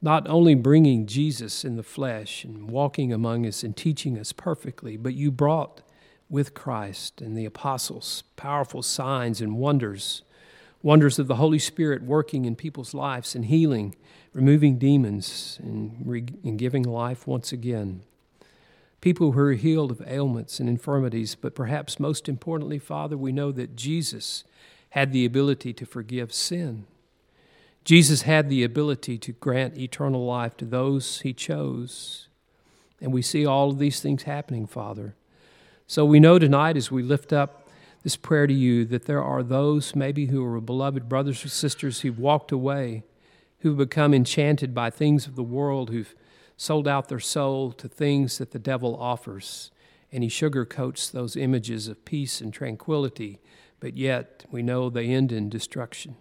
not 0.00 0.26
only 0.30 0.54
bringing 0.54 1.04
Jesus 1.04 1.62
in 1.62 1.76
the 1.76 1.82
flesh 1.82 2.42
and 2.42 2.70
walking 2.70 3.12
among 3.12 3.44
us 3.44 3.62
and 3.62 3.76
teaching 3.76 4.18
us 4.18 4.32
perfectly, 4.32 4.96
but 4.96 5.12
you 5.12 5.30
brought 5.30 5.82
with 6.30 6.54
Christ 6.54 7.20
and 7.20 7.36
the 7.36 7.44
apostles 7.44 8.24
powerful 8.36 8.80
signs 8.80 9.42
and 9.42 9.58
wonders, 9.58 10.22
wonders 10.82 11.18
of 11.18 11.26
the 11.26 11.36
Holy 11.36 11.58
Spirit 11.58 12.02
working 12.02 12.44
in 12.44 12.56
people's 12.56 12.94
lives 12.94 13.34
and 13.34 13.46
healing 13.46 13.94
removing 14.32 14.78
demons 14.78 15.58
and, 15.62 15.96
re- 16.04 16.24
and 16.44 16.58
giving 16.58 16.82
life 16.82 17.26
once 17.26 17.52
again. 17.52 18.02
People 19.00 19.32
who 19.32 19.40
are 19.40 19.52
healed 19.52 19.90
of 19.90 20.02
ailments 20.06 20.60
and 20.60 20.68
infirmities, 20.68 21.34
but 21.34 21.54
perhaps 21.54 21.98
most 21.98 22.28
importantly, 22.28 22.78
Father, 22.78 23.16
we 23.16 23.32
know 23.32 23.50
that 23.52 23.74
Jesus 23.74 24.44
had 24.90 25.12
the 25.12 25.24
ability 25.24 25.72
to 25.72 25.86
forgive 25.86 26.32
sin. 26.32 26.84
Jesus 27.84 28.22
had 28.22 28.48
the 28.48 28.62
ability 28.62 29.16
to 29.18 29.32
grant 29.32 29.78
eternal 29.78 30.26
life 30.26 30.56
to 30.58 30.64
those 30.66 31.22
he 31.22 31.32
chose. 31.32 32.28
And 33.00 33.12
we 33.12 33.22
see 33.22 33.46
all 33.46 33.70
of 33.70 33.78
these 33.78 34.00
things 34.00 34.24
happening, 34.24 34.66
Father. 34.66 35.14
So 35.86 36.04
we 36.04 36.20
know 36.20 36.38
tonight 36.38 36.76
as 36.76 36.90
we 36.90 37.02
lift 37.02 37.32
up 37.32 37.59
this 38.02 38.16
prayer 38.16 38.46
to 38.46 38.54
you 38.54 38.84
that 38.86 39.04
there 39.04 39.22
are 39.22 39.42
those 39.42 39.94
maybe 39.94 40.26
who 40.26 40.44
are 40.44 40.60
beloved 40.60 41.08
brothers 41.08 41.44
or 41.44 41.48
sisters 41.48 42.00
who've 42.00 42.18
walked 42.18 42.52
away 42.52 43.04
who've 43.60 43.76
become 43.76 44.12
enchanted 44.14 44.74
by 44.74 44.90
things 44.90 45.26
of 45.26 45.36
the 45.36 45.42
world, 45.42 45.90
who've 45.90 46.14
sold 46.56 46.88
out 46.88 47.08
their 47.08 47.20
soul 47.20 47.72
to 47.72 47.88
things 47.88 48.38
that 48.38 48.50
the 48.50 48.58
devil 48.58 48.96
offers. 49.00 49.70
And 50.12 50.22
he 50.22 50.28
sugarcoats 50.28 51.10
those 51.10 51.36
images 51.36 51.88
of 51.88 52.04
peace 52.04 52.40
and 52.40 52.52
tranquility, 52.52 53.38
but 53.78 53.96
yet 53.96 54.44
we 54.50 54.62
know 54.62 54.90
they 54.90 55.06
end 55.06 55.30
in 55.30 55.48
destruction. 55.48 56.16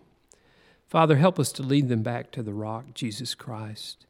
Father, 0.87 1.17
help 1.17 1.39
us 1.39 1.51
to 1.53 1.63
lead 1.63 1.87
them 1.87 2.03
back 2.03 2.31
to 2.31 2.43
the 2.43 2.53
rock, 2.53 2.93
Jesus 2.93 3.35
Christ. 3.35 4.05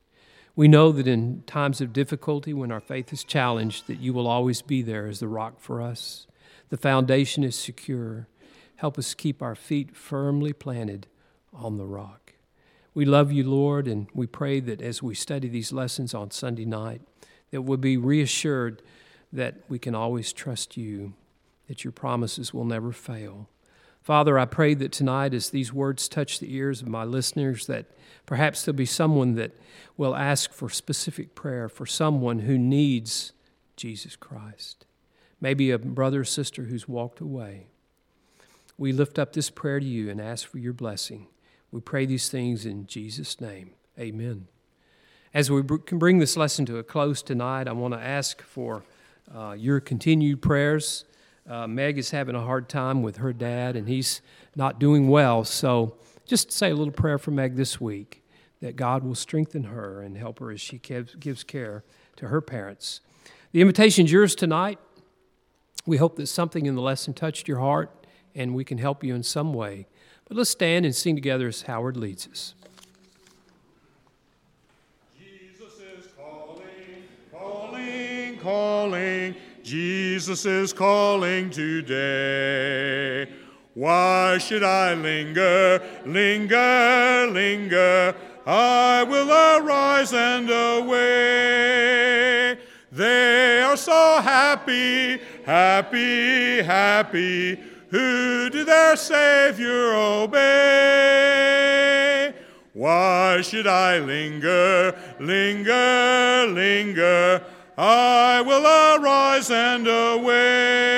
We 0.56 0.68
know 0.68 0.92
that 0.92 1.08
in 1.08 1.44
times 1.46 1.82
of 1.82 1.94
difficulty, 1.94 2.54
when 2.54 2.72
our 2.72 2.80
faith 2.80 3.14
is 3.14 3.24
challenged, 3.24 3.88
that 3.88 4.00
you 4.00 4.14
will 4.14 4.28
always 4.28 4.62
be 4.62 4.82
there 4.82 5.08
as 5.08 5.20
the 5.20 5.28
rock 5.28 5.60
for 5.60 5.82
us. 5.82 6.26
The 6.70 6.78
foundation 6.78 7.44
is 7.44 7.56
secure. 7.56 8.28
Help 8.78 8.98
us 8.98 9.14
keep 9.14 9.42
our 9.42 9.56
feet 9.56 9.96
firmly 9.96 10.54
planted 10.54 11.08
on 11.54 11.78
the 11.78 11.86
rock. 11.86 12.34
We 12.94 13.06
love 13.06 13.32
you, 13.32 13.44
Lord, 13.44 13.88
and 13.88 14.08
we 14.14 14.28
pray 14.28 14.60
that 14.62 14.82
as 14.82 15.04
we 15.04 15.16
study 15.16 15.48
these 15.48 15.72
lessons 15.72 16.14
on 16.14 16.32
Sunday 16.32 16.66
night, 16.66 17.02
that 17.52 17.62
we'll 17.62 17.78
be 17.78 17.98
reassured 17.98 18.82
that 19.32 19.56
we 19.68 19.80
can 19.80 19.96
always 19.96 20.34
trust 20.34 20.78
you, 20.78 21.14
that 21.68 21.84
your 21.84 21.92
promises 21.92 22.54
will 22.54 22.66
never 22.66 22.92
fail. 22.92 23.48
Father, 24.02 24.40
I 24.40 24.46
pray 24.46 24.74
that 24.76 24.92
tonight, 24.92 25.34
as 25.34 25.50
these 25.50 25.74
words 25.74 26.08
touch 26.08 26.40
the 26.40 26.54
ears 26.56 26.82
of 26.82 26.88
my 26.88 27.04
listeners, 27.04 27.68
that 27.68 27.86
perhaps 28.26 28.64
there'll 28.64 28.76
be 28.76 28.86
someone 28.86 29.36
that 29.36 29.52
will 29.98 30.16
ask 30.16 30.52
for 30.52 30.70
specific 30.70 31.36
prayer 31.36 31.70
for 31.70 31.86
someone 31.86 32.40
who 32.40 32.58
needs 32.58 33.34
Jesus 33.76 34.16
Christ. 34.16 34.86
Maybe 35.42 35.72
a 35.72 35.78
brother 35.78 36.22
or 36.22 36.26
sister 36.26 36.64
who's 36.64 36.88
walked 36.88 37.22
away. 37.22 37.68
We 38.78 38.92
lift 38.92 39.20
up 39.20 39.34
this 39.34 39.50
prayer 39.50 39.80
to 39.80 39.86
you 39.86 40.10
and 40.10 40.22
ask 40.22 40.48
for 40.48 40.58
your 40.58 40.74
blessing. 40.74 41.28
We 41.72 41.82
pray 41.82 42.06
these 42.06 42.30
things 42.30 42.66
in 42.66 42.88
Jesus' 42.88 43.40
name. 43.40 43.72
Amen. 44.00 44.48
As 45.34 45.52
we 45.52 45.62
can 45.86 46.00
bring 46.00 46.20
this 46.20 46.36
lesson 46.36 46.66
to 46.66 46.78
a 46.78 46.84
close 46.84 47.22
tonight, 47.22 47.68
I 47.68 47.74
want 47.74 47.94
to 47.94 48.00
ask 48.00 48.42
for 48.42 48.84
uh, 49.34 49.56
your 49.58 49.80
continued 49.80 50.42
prayers. 50.42 51.06
Uh, 51.48 51.68
Meg 51.68 51.98
is 51.98 52.12
having 52.12 52.36
a 52.36 52.42
hard 52.42 52.68
time 52.70 53.04
with 53.04 53.18
her 53.18 53.34
dad, 53.34 53.76
and 53.76 53.88
he's 53.88 54.22
not 54.56 54.80
doing 54.80 55.08
well. 55.08 55.44
So 55.44 55.98
just 56.26 56.52
say 56.52 56.72
a 56.72 56.76
little 56.76 56.94
prayer 56.94 57.18
for 57.18 57.32
Meg 57.32 57.56
this 57.56 57.80
week 57.80 58.24
that 58.62 58.76
God 58.76 59.04
will 59.04 59.16
strengthen 59.16 59.66
her 59.66 60.02
and 60.02 60.18
help 60.18 60.40
her 60.40 60.52
as 60.52 60.62
she 60.62 60.80
gives 60.80 61.44
care 61.44 61.84
to 62.16 62.28
her 62.28 62.42
parents. 62.42 63.02
The 63.52 63.62
invitation's 63.62 64.12
yours 64.12 64.36
tonight. 64.36 64.80
We 65.90 65.98
hope 65.98 66.18
that 66.18 66.28
something 66.28 66.68
in 66.68 66.76
the 66.76 66.84
lesson 66.84 67.16
touched 67.16 67.48
your 67.48 67.58
heart 67.58 67.90
and 68.36 68.54
we 68.54 68.64
can 68.64 68.78
help 68.78 69.04
you 69.04 69.16
in 69.16 69.24
some 69.24 69.56
way. 69.56 69.88
But 70.28 70.38
let's 70.38 70.52
stand 70.52 70.86
and 70.86 70.96
sing 70.96 71.16
together 71.16 71.48
as 71.48 71.64
Howard 71.64 71.98
leads 71.98 72.28
us. 72.28 72.54
Jesus 75.18 75.80
is 75.80 76.06
calling, 76.16 77.08
calling, 77.32 78.38
calling. 78.38 79.36
Jesus 79.64 80.46
is 80.46 80.74
calling 80.74 81.50
today. 81.50 83.28
Why 83.74 84.38
should 84.38 84.62
I 84.62 84.94
linger, 84.94 85.82
linger, 86.06 87.30
linger? 87.32 88.16
I 88.46 89.02
will 89.02 89.32
arise 89.32 90.14
and 90.14 90.52
away. 90.52 91.40
They 93.00 93.62
are 93.62 93.78
so 93.78 94.20
happy, 94.22 95.22
happy, 95.46 96.62
happy 96.62 97.56
who 97.90 98.50
do 98.50 98.66
their 98.66 98.98
Savior 98.98 99.94
obey. 99.94 100.44
Why 102.74 103.40
should 103.42 103.68
I 103.68 104.00
linger, 104.00 105.00
linger, 105.18 106.48
linger? 106.52 107.42
I 107.78 108.42
will 108.42 108.66
arise 108.68 109.50
and 109.50 109.88
away. 109.88 110.98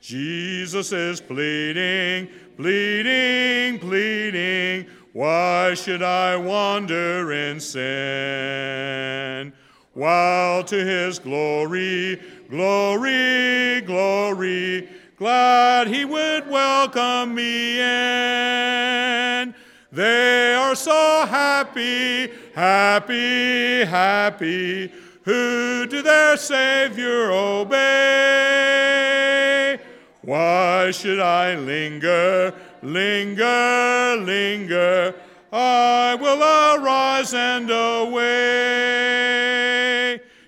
Jesus 0.00 0.90
is 0.90 1.20
pleading, 1.20 2.28
pleading, 2.56 3.78
pleading. 3.78 4.86
Why 5.12 5.74
should 5.74 6.02
I 6.02 6.34
wander 6.34 7.30
in 7.32 7.60
sin? 7.60 9.52
While 9.92 10.62
to 10.64 10.76
his 10.76 11.18
glory, 11.18 12.20
glory, 12.48 13.80
glory, 13.80 14.88
glad 15.16 15.88
he 15.88 16.04
would 16.04 16.48
welcome 16.48 17.34
me 17.34 17.80
in. 17.80 19.52
They 19.90 20.54
are 20.54 20.76
so 20.76 21.26
happy, 21.26 22.30
happy, 22.54 23.84
happy, 23.84 24.92
who 25.24 25.86
do 25.88 26.02
their 26.02 26.36
Savior 26.36 27.32
obey. 27.32 27.80
Why 30.22 30.92
should 30.92 31.18
I 31.18 31.56
linger, 31.56 32.54
linger, 32.80 34.16
linger? 34.20 35.16
I 35.52 36.14
will 36.14 36.42
arise 36.42 37.34
and 37.34 37.68
away. 37.70 38.30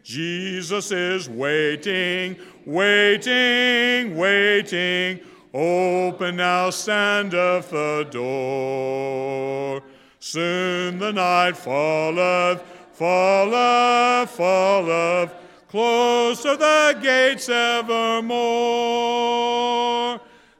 Jesus 0.02 0.90
is 0.92 1.28
waiting, 1.28 2.36
waiting, 2.64 4.16
waiting. 4.16 5.20
Open 5.54 6.36
now 6.36 6.70
standeth 6.70 7.70
the 7.70 8.08
door. 8.10 9.82
Soon 10.18 10.98
the 10.98 11.12
night 11.12 11.56
falleth, 11.56 12.62
falleth, 12.92 14.30
falleth. 14.30 15.34
Close 15.68 16.46
are 16.46 16.56
the 16.56 16.96
gates 17.02 17.48
evermore. 17.48 18.42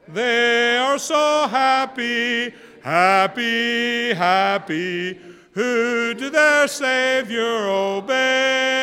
They 0.08 0.76
are 0.78 0.98
so 0.98 1.46
happy, 1.48 2.52
happy, 2.82 4.12
happy, 4.14 5.18
who 5.52 6.14
to 6.14 6.30
their 6.30 6.68
Savior 6.68 7.68
obey. 7.68 8.82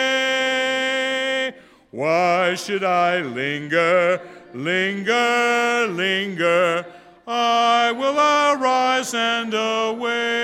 Why 1.91 2.55
should 2.55 2.83
I 2.83 3.21
linger, 3.21 4.21
linger, 4.53 5.87
linger? 5.89 6.85
I 7.27 7.91
will 7.91 8.17
arise 8.17 9.13
and 9.13 9.53
away. 9.53 10.39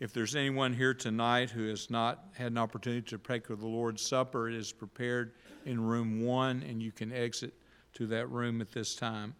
If 0.00 0.12
there's 0.12 0.34
anyone 0.34 0.74
here 0.74 0.94
tonight 0.94 1.50
who 1.50 1.68
has 1.68 1.88
not 1.88 2.24
had 2.34 2.50
an 2.50 2.58
opportunity 2.58 3.02
to 3.10 3.18
partake 3.18 3.50
of 3.50 3.60
the 3.60 3.68
Lord's 3.68 4.02
Supper, 4.02 4.48
it 4.48 4.54
is 4.54 4.72
prepared 4.72 5.34
in 5.64 5.80
room 5.80 6.24
one, 6.24 6.64
and 6.68 6.82
you 6.82 6.90
can 6.90 7.12
exit 7.12 7.54
to 7.94 8.08
that 8.08 8.28
room 8.28 8.60
at 8.60 8.72
this 8.72 8.96
time. 8.96 9.36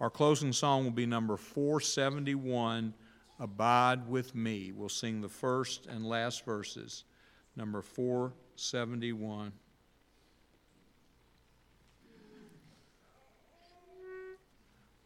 Our 0.00 0.10
closing 0.10 0.52
song 0.54 0.84
will 0.84 0.90
be 0.90 1.04
number 1.04 1.36
471, 1.36 2.94
Abide 3.38 4.08
with 4.08 4.34
Me. 4.34 4.72
We'll 4.74 4.88
sing 4.88 5.20
the 5.20 5.28
first 5.28 5.86
and 5.86 6.06
last 6.06 6.46
verses. 6.46 7.04
Number 7.54 7.82
471. 7.82 9.52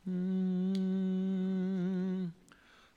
Mm. 0.08 2.30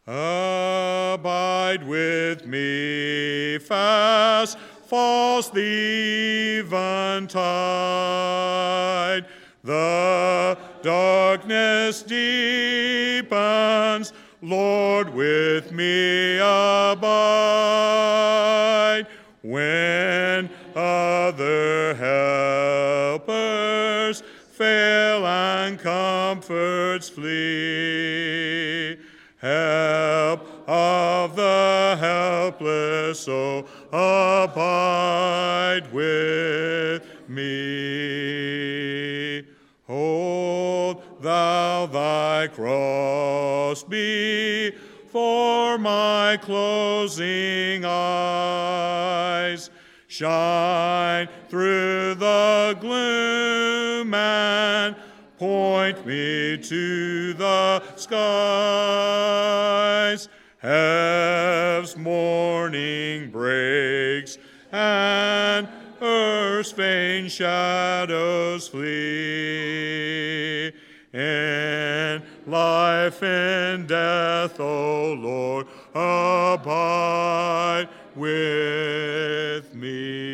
Abide 0.06 1.88
with 1.88 2.46
me 2.46 3.58
fast, 3.60 4.60
falls 4.88 5.50
the 5.50 6.60
eventide. 6.60 7.48
The 9.64 10.60
darkness 10.88 12.02
deepens, 12.02 13.28
Lord, 14.42 15.14
with 15.14 15.74
me 15.74 16.38
abide. 16.38 16.48
When 19.42 20.50
other 20.74 21.94
helpers 23.16 24.22
fail 24.54 25.28
and 25.28 25.78
comforts 25.78 27.10
flee, 27.10 28.96
help 29.42 30.48
of 30.70 31.36
the 31.36 31.98
helpless, 32.00 33.20
so 33.20 33.68
abide 33.92 35.92
with 35.92 37.04
me. 37.28 37.77
Thy 42.38 42.46
cross 42.48 43.84
before 43.84 45.80
my 45.80 46.38
closing 46.40 47.84
eyes. 47.84 49.72
Shine 50.08 51.28
through 51.50 52.14
the 52.16 52.78
gloom 52.80 54.14
and 54.14 54.96
point 55.40 56.06
me 56.06 56.60
to 56.60 57.34
the 57.34 57.82
skies. 57.96 58.20
Heaven's 60.60 61.98
morning 61.98 63.32
breaks 63.32 64.38
and 64.72 65.68
earth's 66.02 66.72
vain 66.72 67.30
shadows 67.30 68.68
flee. 68.68 69.37
Life 72.48 73.22
and 73.22 73.88
death, 73.88 74.60
O 74.60 75.14
Lord, 75.14 75.68
abide 75.94 77.88
with 78.16 79.76
me. 79.76 80.28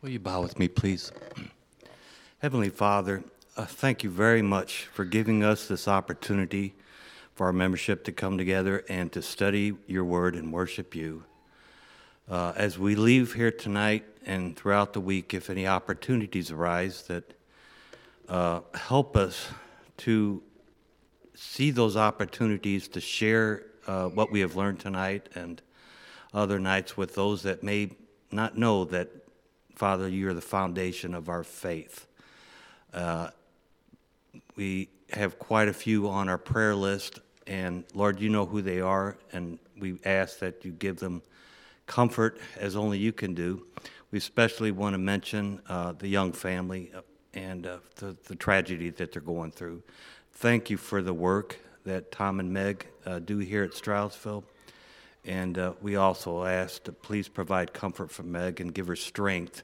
Will 0.00 0.10
you 0.10 0.18
bow 0.18 0.40
with 0.42 0.58
me, 0.58 0.68
please? 0.68 1.12
Heavenly 2.38 2.70
Father, 2.70 3.22
uh, 3.56 3.66
thank 3.66 4.02
you 4.02 4.10
very 4.10 4.42
much 4.42 4.86
for 4.92 5.04
giving 5.04 5.44
us 5.44 5.68
this 5.68 5.86
opportunity 5.86 6.74
for 7.34 7.46
our 7.46 7.52
membership 7.52 8.02
to 8.04 8.12
come 8.12 8.36
together 8.36 8.84
and 8.88 9.12
to 9.12 9.22
study 9.22 9.76
your 9.86 10.04
word 10.04 10.34
and 10.34 10.52
worship 10.52 10.94
you. 10.94 11.24
Uh, 12.30 12.52
as 12.56 12.78
we 12.78 12.94
leave 12.94 13.34
here 13.34 13.50
tonight 13.50 14.04
and 14.24 14.56
throughout 14.56 14.92
the 14.92 15.00
week, 15.00 15.34
if 15.34 15.50
any 15.50 15.66
opportunities 15.66 16.52
arise 16.52 17.02
that 17.02 17.34
uh, 18.28 18.60
help 18.74 19.16
us 19.16 19.48
to 19.96 20.40
see 21.34 21.72
those 21.72 21.96
opportunities 21.96 22.86
to 22.86 23.00
share 23.00 23.64
uh, 23.88 24.06
what 24.06 24.30
we 24.30 24.38
have 24.38 24.54
learned 24.54 24.78
tonight 24.78 25.28
and 25.34 25.60
other 26.32 26.60
nights 26.60 26.96
with 26.96 27.14
those 27.16 27.42
that 27.42 27.64
may 27.64 27.90
not 28.30 28.56
know 28.56 28.84
that, 28.84 29.08
Father, 29.74 30.08
you 30.08 30.28
are 30.28 30.34
the 30.34 30.40
foundation 30.40 31.14
of 31.14 31.28
our 31.28 31.42
faith. 31.42 32.06
Uh, 32.94 33.30
we 34.54 34.88
have 35.10 35.38
quite 35.40 35.66
a 35.66 35.72
few 35.72 36.08
on 36.08 36.28
our 36.28 36.38
prayer 36.38 36.74
list, 36.74 37.18
and 37.48 37.84
Lord, 37.94 38.20
you 38.20 38.28
know 38.28 38.46
who 38.46 38.62
they 38.62 38.80
are, 38.80 39.18
and 39.32 39.58
we 39.78 39.98
ask 40.04 40.38
that 40.38 40.64
you 40.64 40.70
give 40.70 40.98
them 40.98 41.20
comfort 41.86 42.38
as 42.56 42.76
only 42.76 42.98
you 42.98 43.12
can 43.12 43.34
do. 43.34 43.66
We 44.10 44.18
especially 44.18 44.72
want 44.72 44.94
to 44.94 44.98
mention 44.98 45.62
uh, 45.68 45.92
the 45.92 46.08
young 46.08 46.32
family 46.32 46.92
uh, 46.94 47.00
and 47.34 47.66
uh, 47.66 47.78
the, 47.96 48.16
the 48.24 48.36
tragedy 48.36 48.90
that 48.90 49.12
they're 49.12 49.22
going 49.22 49.52
through. 49.52 49.82
Thank 50.32 50.70
you 50.70 50.76
for 50.76 51.02
the 51.02 51.14
work 51.14 51.58
that 51.84 52.12
Tom 52.12 52.38
and 52.40 52.52
Meg 52.52 52.86
uh, 53.06 53.18
do 53.20 53.38
here 53.38 53.64
at 53.64 53.72
Stroudsville. 53.72 54.44
And 55.24 55.56
uh, 55.56 55.72
we 55.80 55.96
also 55.96 56.44
ask 56.44 56.82
to 56.84 56.92
please 56.92 57.28
provide 57.28 57.72
comfort 57.72 58.10
for 58.10 58.22
Meg 58.22 58.60
and 58.60 58.74
give 58.74 58.86
her 58.88 58.96
strength 58.96 59.62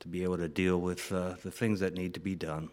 to 0.00 0.08
be 0.08 0.22
able 0.22 0.38
to 0.38 0.48
deal 0.48 0.80
with 0.80 1.12
uh, 1.12 1.34
the 1.42 1.50
things 1.50 1.80
that 1.80 1.94
need 1.94 2.14
to 2.14 2.20
be 2.20 2.34
done. 2.34 2.70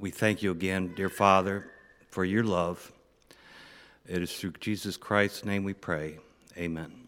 We 0.00 0.10
thank 0.10 0.42
you 0.42 0.50
again, 0.50 0.92
dear 0.96 1.08
Father, 1.08 1.70
for 2.10 2.24
your 2.24 2.42
love. 2.42 2.90
It 4.08 4.22
is 4.22 4.34
through 4.34 4.54
Jesus 4.58 4.96
Christ's 4.96 5.44
name 5.44 5.62
we 5.62 5.74
pray. 5.74 6.18
Amen. 6.58 7.07